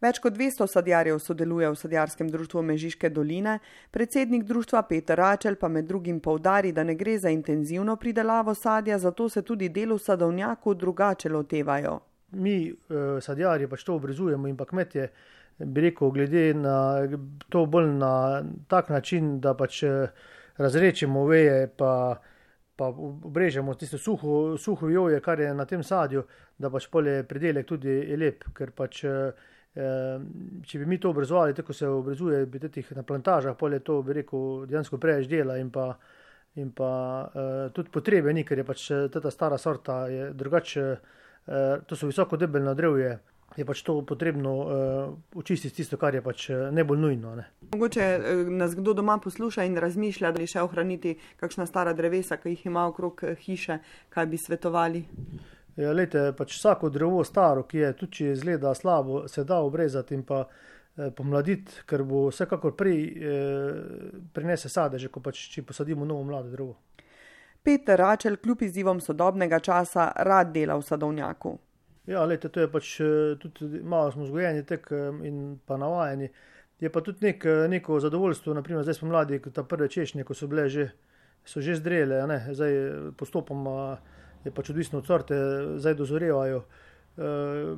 Več 0.00 0.20
kot 0.22 0.36
200 0.38 0.66
sadjarjev 0.70 1.18
sodeluje 1.18 1.70
v 1.72 1.78
sadjarskem 1.78 2.28
društvu 2.30 2.62
Mežiške 2.62 3.08
doline, 3.10 3.56
predsednik 3.90 4.44
društva 4.46 4.84
Peter 4.86 5.18
Račel 5.18 5.56
pa 5.58 5.68
med 5.68 5.88
drugim 5.90 6.20
povdari, 6.20 6.70
da 6.72 6.84
ne 6.84 6.94
gre 6.94 7.16
za 7.18 7.32
intenzivno 7.34 7.96
pridelavo 7.96 8.54
sadja, 8.54 8.98
zato 8.98 9.28
se 9.28 9.42
tudi 9.42 9.68
delu 9.68 9.98
sadovnjaku 9.98 10.74
drugače 10.74 11.28
lotevajo. 11.28 11.98
Mi, 12.30 12.68
eh, 12.70 13.20
sadjarji, 13.20 13.66
pač 13.66 13.84
to 13.84 13.94
obrezujemo 13.98 14.48
in 14.48 14.56
pa 14.56 14.64
kmetje, 14.64 15.08
bi 15.58 15.80
rekel, 15.80 16.10
glede 16.10 16.54
na 16.54 16.78
to 17.48 17.66
bolj 17.66 17.90
na 17.98 18.42
tak 18.68 18.88
način, 18.94 19.40
da 19.40 19.54
pač 19.54 19.82
eh, 19.82 20.08
razrečemo 20.58 21.26
veje, 21.26 21.68
pa, 21.76 22.20
pa 22.76 22.92
obrežemo 22.94 23.74
tisto 23.74 23.98
suho, 23.98 24.56
suho 24.58 24.88
joje, 24.88 25.20
kar 25.20 25.40
je 25.40 25.54
na 25.54 25.64
tem 25.64 25.82
sadju, 25.82 26.22
da 26.58 26.70
pač 26.70 26.86
polje 26.86 27.22
pridelek 27.26 27.66
tudi 27.66 27.88
je 27.88 28.16
lep, 28.16 28.44
ker 28.54 28.70
pač 28.70 29.04
eh, 29.04 29.48
če 30.66 30.78
bi 30.78 30.86
mi 30.86 30.98
to 30.98 31.10
obrazovali, 31.10 31.54
tako 31.54 31.72
se 31.72 31.86
obrazuje, 31.86 32.46
bi 32.46 32.58
tudi 32.58 32.84
na 32.96 33.02
plantažah, 33.02 33.56
polje 33.56 33.80
to 33.84 34.00
bi 34.02 34.16
rekel, 34.20 34.66
dejansko 34.66 34.98
preveč 34.98 35.28
dela 35.30 35.58
in 35.58 35.70
pa, 35.70 35.92
in 36.58 36.72
pa 36.74 36.90
uh, 37.28 37.72
tudi 37.74 37.92
potrebe 37.94 38.32
ni, 38.34 38.44
ker 38.44 38.58
je 38.58 38.66
pač 38.66 38.90
eh, 38.90 39.08
ta 39.12 39.30
stara 39.30 39.58
sorta 39.58 40.04
drugače, 40.34 40.86
uh, 40.92 41.82
to 41.86 41.96
so 41.96 42.10
visoko 42.10 42.36
debeljno 42.36 42.74
drevje. 42.74 43.18
Je 43.56 43.64
pač 43.64 43.80
to 43.82 43.94
potrebno 44.06 44.50
uh, 44.54 45.38
očistiti, 45.40 45.80
tisto, 45.80 45.96
kar 45.98 46.14
je 46.14 46.20
pač 46.22 46.48
najbolj 46.74 46.98
nujno. 47.00 47.32
Ne. 47.38 47.46
Mogoče 47.72 48.08
nas 48.54 48.74
kdo 48.76 48.92
doma 48.94 49.16
posluša 49.24 49.64
in 49.66 49.78
razmišlja, 49.80 50.30
da 50.34 50.42
bi 50.42 50.46
še 50.46 50.62
ohraniti 50.62 51.16
kakšna 51.40 51.66
stara 51.66 51.94
drevesa, 51.96 52.36
ki 52.38 52.52
jih 52.52 52.66
ima 52.68 52.84
okrog 52.90 53.24
hiše, 53.46 53.80
kaj 54.14 54.28
bi 54.28 54.38
svetovali. 54.38 55.02
Ja, 55.78 55.92
lejte, 55.94 56.32
pač 56.34 56.56
vsako 56.56 56.90
drevo 56.90 57.22
staro, 57.24 57.62
ki 57.68 57.84
je 57.84 57.92
tudi 58.00 58.18
če 58.18 58.32
izgleda 58.32 58.74
slabo, 58.74 59.28
se 59.30 59.44
da 59.46 59.60
obrezati 59.62 60.16
in 60.18 60.24
pa 60.26 60.40
eh, 60.42 61.12
pomladiti, 61.14 61.84
ker 61.86 62.02
bo 62.02 62.26
vsekakor 62.32 62.74
prej 62.74 62.98
eh, 63.06 64.18
prinese 64.34 64.70
sadeže, 64.72 65.12
ko 65.14 65.22
pač 65.22 65.44
če 65.54 65.62
posadimo 65.68 66.08
novo 66.08 66.26
mlado 66.26 66.50
drevo. 66.50 66.74
Peter 67.62 67.98
Račel, 67.98 68.36
kljub 68.42 68.62
izzivom 68.62 69.00
sodobnega 69.00 69.58
časa, 69.60 70.10
rad 70.26 70.52
dela 70.54 70.76
v 70.78 70.86
sadovnjaku. 70.86 71.58
Ja, 72.08 72.24
lejte, 72.24 72.48
to 72.48 72.62
je 72.64 72.68
pač 72.72 72.94
eh, 73.04 73.34
tudi 73.38 73.82
malo 73.84 74.12
smo 74.12 74.26
zgojeni 74.26 74.64
tek 74.66 74.86
eh, 74.96 75.10
in 75.28 75.58
pa 75.66 75.76
navajeni. 75.76 76.30
Je 76.80 76.90
pa 76.92 77.02
tudi 77.04 77.26
nek, 77.26 77.44
eh, 77.44 77.66
neko 77.68 78.00
zadovoljstvo, 78.00 78.54
naprimer 78.56 78.86
zdaj 78.86 78.96
smo 78.96 79.10
mladi, 79.10 79.42
ta 79.52 79.62
prve 79.62 79.90
češnje, 79.92 80.24
ko 80.24 80.34
so 80.34 80.48
bile 80.48 80.68
že, 80.72 80.88
so 81.44 81.60
že 81.60 81.76
zdrele, 81.76 82.22
ne, 82.26 82.40
zdaj 82.50 82.78
postopoma. 83.20 83.98
Je 84.44 84.52
pač 84.54 84.70
odvisno 84.70 84.98
od 85.02 85.06
sorte, 85.06 85.36
zdaj 85.78 85.94
dozorevajo. 85.94 86.62
Eh, 87.18 87.76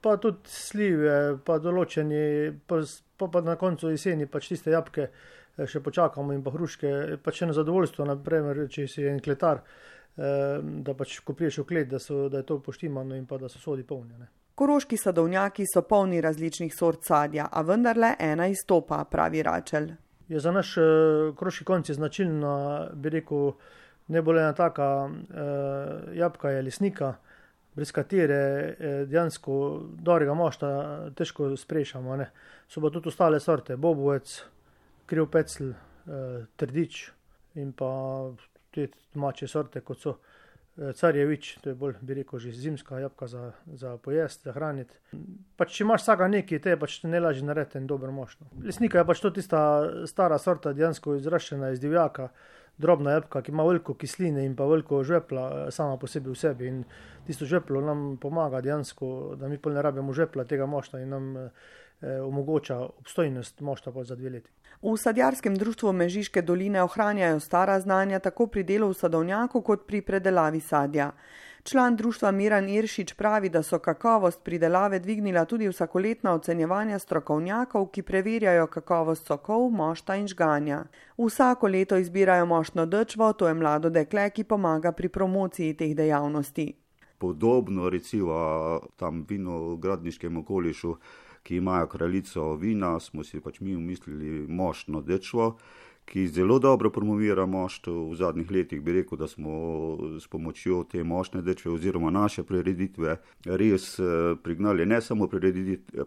pa 0.00 0.16
tudi 0.20 0.52
slive, 0.52 1.38
pa 1.44 1.56
določeni, 1.58 2.52
pa, 2.68 2.82
pa, 3.16 3.28
pa 3.32 3.40
na 3.42 3.56
koncu 3.56 3.88
jeseni 3.90 4.28
pač 4.28 4.50
tiste 4.52 4.74
jabke 4.74 5.06
eh, 5.08 5.64
še 5.64 5.80
počakamo 5.80 6.34
in 6.36 6.42
pa 6.44 6.52
hruške, 6.52 7.16
pač 7.24 7.42
eno 7.46 7.56
zadovoljstvo, 7.56 8.04
naprimer, 8.04 8.66
če 8.68 8.84
si 8.90 9.06
en 9.08 9.22
kletar, 9.24 9.62
eh, 10.20 10.60
da 10.60 10.94
pač 10.98 11.18
ko 11.24 11.32
priješ 11.38 11.62
v 11.62 11.68
klet, 11.70 11.88
da, 11.94 12.02
so, 12.02 12.26
da 12.28 12.42
je 12.42 12.48
to 12.50 12.60
poštimano 12.60 13.16
in 13.16 13.24
pa 13.26 13.40
da 13.40 13.48
so 13.48 13.62
sodi 13.62 13.86
polnjene. 13.88 14.28
Koroški 14.56 14.96
sadovnjaki 15.00 15.64
so 15.68 15.82
polni 15.88 16.20
različnih 16.24 16.72
sort 16.72 17.04
sadja, 17.04 17.48
a 17.48 17.64
vendarle 17.64 18.14
ena 18.20 18.46
izstopa, 18.52 19.02
pravi 19.08 19.42
Račel. 19.44 19.90
Je 20.28 20.40
za 20.40 20.52
naš 20.52 20.74
koroški 21.36 21.64
konci 21.64 21.96
značilna, 21.96 22.54
bi 22.92 23.12
rekel, 23.18 23.52
najbolj 24.08 24.40
ena 24.40 24.52
taka 24.52 24.88
uh, 25.06 26.14
jabka 26.14 26.50
je 26.50 26.62
lesnika, 26.62 27.14
brez 27.76 27.92
katere 27.92 28.36
eh, 28.36 29.02
dejansko 29.04 29.56
dobrega 30.00 30.34
mošta 30.34 30.68
težko 31.16 31.50
sprešamo. 31.60 32.16
Ne. 32.16 32.30
So 32.68 32.80
pa 32.80 32.90
tudi 32.90 33.12
ostale 33.12 33.40
sorte, 33.40 33.76
bobovec, 33.76 34.32
kriv 35.06 35.28
pecl, 35.30 35.74
uh, 35.74 36.46
trdič 36.56 37.02
in 37.60 37.72
pa 37.76 37.90
te 38.72 38.88
domače 39.14 39.48
sorte, 39.48 39.84
kot 39.84 40.00
so 40.00 40.14
uh, 40.16 40.92
carjevič, 40.96 41.58
to 41.60 41.70
je 41.70 41.76
bolj, 41.76 41.94
bi 42.00 42.16
rekel, 42.18 42.40
že 42.40 42.52
zimska 42.52 42.98
jabka 43.00 43.28
za, 43.28 43.44
za 43.66 43.96
pojest, 44.02 44.44
za 44.48 44.56
hraniti. 44.56 44.96
Pač, 45.56 45.76
če 45.76 45.84
imaš 45.84 46.04
vsega 46.06 46.28
nekaj, 46.32 46.62
te 46.64 46.74
je 46.74 46.80
pač 46.80 46.98
ne 47.04 47.20
lažje 47.20 47.44
narediti 47.44 47.80
in 47.80 47.86
dobro 47.86 48.12
mošno. 48.12 48.48
Lesnika 48.64 49.00
je 49.00 49.08
pač 49.08 49.22
to 49.24 49.30
tista 49.36 49.60
stara 50.08 50.40
sorta, 50.40 50.72
dejansko 50.76 51.16
izraščena 51.20 51.72
iz 51.76 51.80
divjaka 51.80 52.30
drobna 52.78 53.16
jabka, 53.16 53.42
ki 53.42 53.52
ima 53.52 53.64
veliko 53.64 53.94
kisline 53.94 54.44
in 54.44 54.56
pa 54.56 54.66
veliko 54.68 55.02
žvepla 55.04 55.46
eh, 55.46 55.70
sama 55.70 55.96
po 55.96 56.06
sebi 56.06 56.30
v 56.30 56.36
sebi. 56.36 56.68
In 56.68 56.84
tisto 57.26 57.46
žveplo 57.46 57.80
nam 57.80 58.04
pomaga 58.20 58.60
dejansko, 58.60 59.36
da 59.40 59.48
mi 59.48 59.58
pa 59.58 59.70
ne 59.70 59.82
rabimo 59.82 60.12
žvepla 60.12 60.44
tega 60.44 60.66
mošta 60.66 61.00
in 61.00 61.08
nam 61.08 61.36
eh, 61.36 61.50
eh 62.02 62.20
omogoča 62.20 62.78
obstojnost 62.78 63.60
mošta 63.60 63.92
za 64.04 64.14
dve 64.16 64.30
leti. 64.30 64.50
V 64.82 64.96
sadjarskem 64.96 65.56
društvu 65.56 65.92
Mežiške 65.92 66.42
doline 66.42 66.82
ohranjajo 66.82 67.40
stara 67.40 67.80
znanja 67.80 68.18
tako 68.18 68.46
pri 68.46 68.62
delu 68.62 68.90
v 68.90 68.94
sadovnjaku 68.94 69.62
kot 69.62 69.86
pri 69.86 70.02
predelavi 70.02 70.60
sadja. 70.60 71.12
Član 71.66 71.96
društva 71.96 72.30
Miran 72.30 72.68
Iršič 72.68 73.12
pravi, 73.12 73.48
da 73.48 73.62
so 73.62 73.78
kakovost 73.78 74.42
pridelave 74.44 74.98
dvignila 74.98 75.44
tudi 75.44 75.68
vsakoletna 75.68 76.34
ocenjevanja 76.34 76.98
strokovnjakov, 76.98 77.88
ki 77.90 78.02
preverjajo 78.02 78.66
kakovost 78.66 79.26
sokov, 79.26 79.70
mošta 79.70 80.14
in 80.16 80.28
žganja. 80.28 80.84
Vsako 81.18 81.66
leto 81.66 81.96
izbirajo 81.96 82.46
moštno 82.46 82.86
dečvo, 82.86 83.32
to 83.32 83.48
je 83.48 83.54
mlado 83.54 83.90
dekle, 83.90 84.30
ki 84.30 84.44
pomaga 84.44 84.92
pri 84.92 85.08
promociji 85.08 85.74
teh 85.74 85.96
dejavnosti. 85.96 86.72
Podobno 87.18 87.90
recimo 87.90 88.80
tam 88.96 89.24
vinogradniškem 89.28 90.36
okolišu, 90.36 90.94
ki 91.42 91.56
imajo 91.56 91.86
kraljico 91.86 92.54
vina, 92.54 93.00
smo 93.00 93.24
si 93.24 93.40
pač 93.40 93.60
mi 93.60 93.76
umislili 93.76 94.46
moštno 94.48 95.02
dečvo 95.02 95.56
ki 96.06 96.28
zelo 96.28 96.58
dobro 96.58 96.90
promovira 96.90 97.46
moštvo. 97.46 98.10
V 98.10 98.14
zadnjih 98.14 98.50
letih 98.50 98.80
bi 98.80 98.92
rekel, 98.92 99.18
da 99.18 99.28
smo 99.28 99.50
s 100.20 100.28
pomočjo 100.28 100.84
te 100.84 101.02
močne 101.04 101.42
dečve 101.42 101.72
oziroma 101.72 102.10
naše 102.10 102.42
prireditve 102.42 103.16
res 103.44 103.98
eh, 103.98 104.04
prignali 104.42 104.86
ne 104.86 105.00
samo 105.00 105.28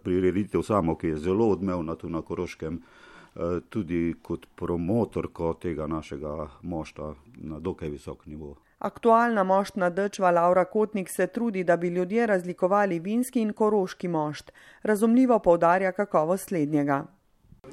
prireditev 0.03 0.61
samo, 0.63 0.95
ki 0.95 1.07
je 1.07 1.17
zelo 1.17 1.49
odmevna 1.49 1.95
tu 1.95 2.09
na 2.09 2.21
Koroškem, 2.21 2.79
eh, 2.79 3.59
tudi 3.69 4.15
kot 4.21 4.47
promotorko 4.55 5.53
tega 5.61 5.87
našega 5.87 6.47
moštva 6.61 7.13
na 7.35 7.59
dokaj 7.59 7.89
visok 7.89 8.25
nivo. 8.25 8.55
Aktualna 8.79 9.43
moštna 9.43 9.89
dečva 9.89 10.31
Laura 10.31 10.65
Kotnik 10.65 11.09
se 11.09 11.27
trudi, 11.27 11.63
da 11.63 11.77
bi 11.77 11.87
ljudje 11.87 12.27
razlikovali 12.27 12.99
vinski 12.99 13.41
in 13.41 13.53
koroški 13.53 14.07
mošt. 14.07 14.51
Razumljivo 14.83 15.39
povdarja 15.39 15.91
kakovost 15.91 16.47
slednjega 16.47 17.05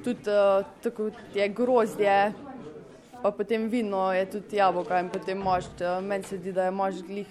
tudi 0.03 0.29
uh, 0.29 0.65
tako 0.83 1.09
je 1.33 1.47
grozdje, 1.49 2.33
pa 3.21 3.31
potem 3.31 3.67
vino 3.69 4.13
je 4.13 4.25
tudi 4.25 4.57
jabolka 4.57 4.99
in 4.99 5.09
potem 5.09 5.37
mošt. 5.37 5.81
Uh, 5.81 6.03
meni 6.03 6.23
se 6.23 6.37
zdi, 6.37 6.51
da 6.51 6.65
je 6.65 6.71
mošt 6.71 7.05
glih 7.07 7.27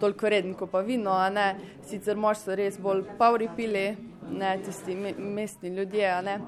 toliko 0.00 0.28
reden, 0.28 0.54
kot 0.54 0.70
pa 0.70 0.80
vino, 0.80 1.12
a 1.12 1.30
ne. 1.30 1.54
Sicer 1.86 2.16
mošt 2.16 2.48
so 2.48 2.56
res 2.58 2.78
bolj 2.80 3.04
pavri 3.18 3.48
pili, 3.56 3.86
ne 4.30 4.58
tisti 4.64 4.94
me, 4.94 5.14
mestni 5.18 5.74
ljudje, 5.74 6.06
a 6.10 6.20
ne. 6.22 6.38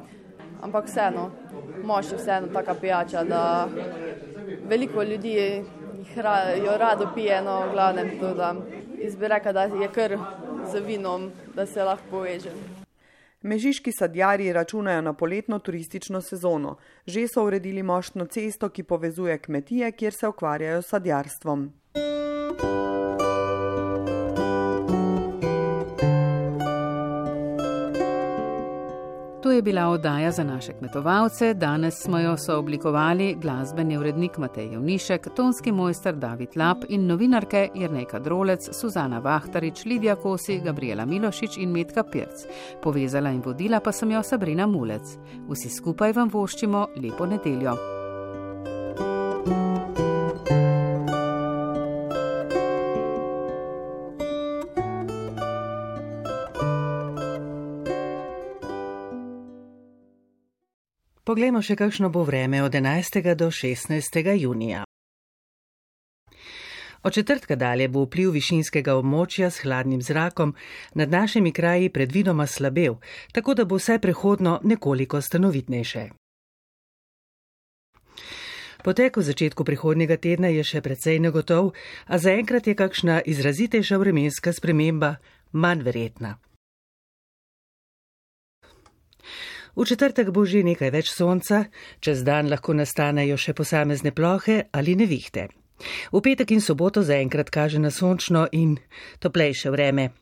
Ampak 0.63 0.87
vseeno, 0.89 1.31
mošt 1.85 2.13
je 2.13 2.19
vseeno 2.19 2.53
taka 2.53 2.75
pijača, 2.75 3.25
da 3.25 3.69
veliko 4.69 5.03
ljudi 5.03 5.37
jo 6.65 6.77
rado 6.79 7.11
pije, 7.15 7.43
no 7.43 7.61
v 7.67 7.73
glavnem 7.73 8.19
to, 8.21 8.35
da 8.35 8.55
izbere, 8.99 9.41
da 9.53 9.63
je 9.63 9.89
kar 9.89 10.19
z 10.73 10.81
vinom, 10.81 11.31
da 11.55 11.67
se 11.67 11.85
lahko 11.85 12.05
poveže. 12.11 12.51
Mežiški 13.47 13.93
sadjari 13.93 14.53
računajo 14.53 15.03
na 15.07 15.13
poletno 15.13 15.59
turistično 15.59 16.21
sezono. 16.21 16.77
Že 17.07 17.29
so 17.29 17.45
uredili 17.47 17.83
moštno 17.83 18.27
cesto, 18.27 18.69
ki 18.69 18.83
povezuje 18.83 19.39
kmetije, 19.39 19.93
kjer 19.93 20.13
se 20.13 20.29
ukvarjajo 20.29 20.83
s 20.83 20.91
sadjarstvom. 20.91 21.71
To 29.47 29.53
je 29.53 29.63
bila 29.63 29.89
oddaja 29.89 30.31
za 30.33 30.45
naše 30.45 30.73
kmetovalce. 30.73 31.55
Danes 31.55 32.03
smo 32.03 32.19
jo 32.19 32.37
sooblikovali 32.37 33.37
glasbeni 33.43 33.99
urednik 33.99 34.39
Matej 34.39 34.73
Jovnišek, 34.73 35.29
tonski 35.37 35.73
mojster 35.73 36.15
David 36.15 36.49
Lap 36.57 36.79
in 36.89 37.07
novinarke 37.07 37.69
Jrnejka 37.75 38.19
Drolec, 38.19 38.69
Suzana 38.73 39.19
Vahtarič, 39.19 39.85
Lidija 39.85 40.17
Kosi, 40.17 40.61
Gabriela 40.65 41.05
Milošič 41.05 41.59
in 41.59 41.71
Metka 41.71 42.03
Pirc. 42.03 42.43
Povezala 42.83 43.31
in 43.31 43.43
vodila 43.45 43.81
pa 43.81 43.93
sem 43.93 44.11
jo 44.11 44.23
Sabrina 44.23 44.67
Mulec. 44.67 45.15
Vsi 45.49 45.71
skupaj 45.71 46.13
vam 46.13 46.29
voščimo 46.33 46.89
lepo 46.97 47.27
nedeljo. 47.27 47.96
Poglejmo 61.37 61.61
še, 61.61 61.75
kakšno 61.77 62.09
bo 62.09 62.23
vreme 62.25 62.63
od 62.65 62.73
11. 62.73 63.35
do 63.37 63.51
16. 63.53 64.21
junija. 64.41 64.85
Od 67.03 67.13
četrtka 67.13 67.59
dalje 67.61 67.91
bo 67.93 68.07
vpliv 68.07 68.31
višinskega 68.33 68.95
območja 68.97 69.51
s 69.51 69.61
hladnim 69.61 70.01
zrakom 70.01 70.55
nad 70.95 71.13
našimi 71.13 71.53
kraji 71.53 71.93
predvidoma 71.93 72.47
slabel, 72.47 72.97
tako 73.37 73.53
da 73.53 73.69
bo 73.69 73.77
vse 73.77 73.99
prehodno 73.99 74.55
nekoliko 74.65 75.21
stanovitnejše. 75.21 76.07
Potek 78.81 79.21
v 79.21 79.27
začetku 79.29 79.61
prihodnjega 79.65 80.17
tedna 80.17 80.49
je 80.49 80.65
še 80.65 80.81
precej 80.81 81.21
negotov, 81.21 81.75
a 82.09 82.17
zaenkrat 82.17 82.73
je 82.73 82.79
kakšna 82.81 83.21
izrazitejša 83.29 84.01
vremenska 84.01 84.57
sprememba 84.57 85.19
manj 85.53 85.85
verjetna. 85.85 86.39
V 89.77 89.85
četrtek 89.85 90.31
bo 90.33 90.45
že 90.49 90.65
nekaj 90.65 90.91
več 90.91 91.13
sonca, 91.13 91.67
čez 92.01 92.25
dan 92.25 92.49
lahko 92.49 92.73
nastanejo 92.73 93.37
še 93.37 93.53
posamezne 93.53 94.11
plohe 94.11 94.65
ali 94.73 94.97
nevihte. 94.97 95.49
V 96.13 96.21
petek 96.25 96.57
in 96.57 96.65
soboto 96.65 97.05
zaenkrat 97.05 97.53
kaže 97.53 97.79
na 97.79 97.93
sončno 97.93 98.49
in 98.53 98.79
toplejše 99.21 99.71
vreme. 99.71 100.17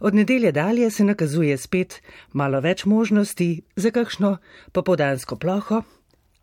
Od 0.00 0.14
nedelje 0.14 0.52
dalje 0.52 0.90
se 0.90 1.04
nakazuje 1.04 1.58
spet 1.58 2.00
malo 2.32 2.60
več 2.60 2.84
možnosti 2.84 3.62
za 3.76 3.90
kakšno 3.90 4.38
popodansko 4.72 5.36
ploho 5.36 5.82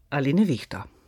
ali 0.09 0.33
nevihto. 0.33 1.00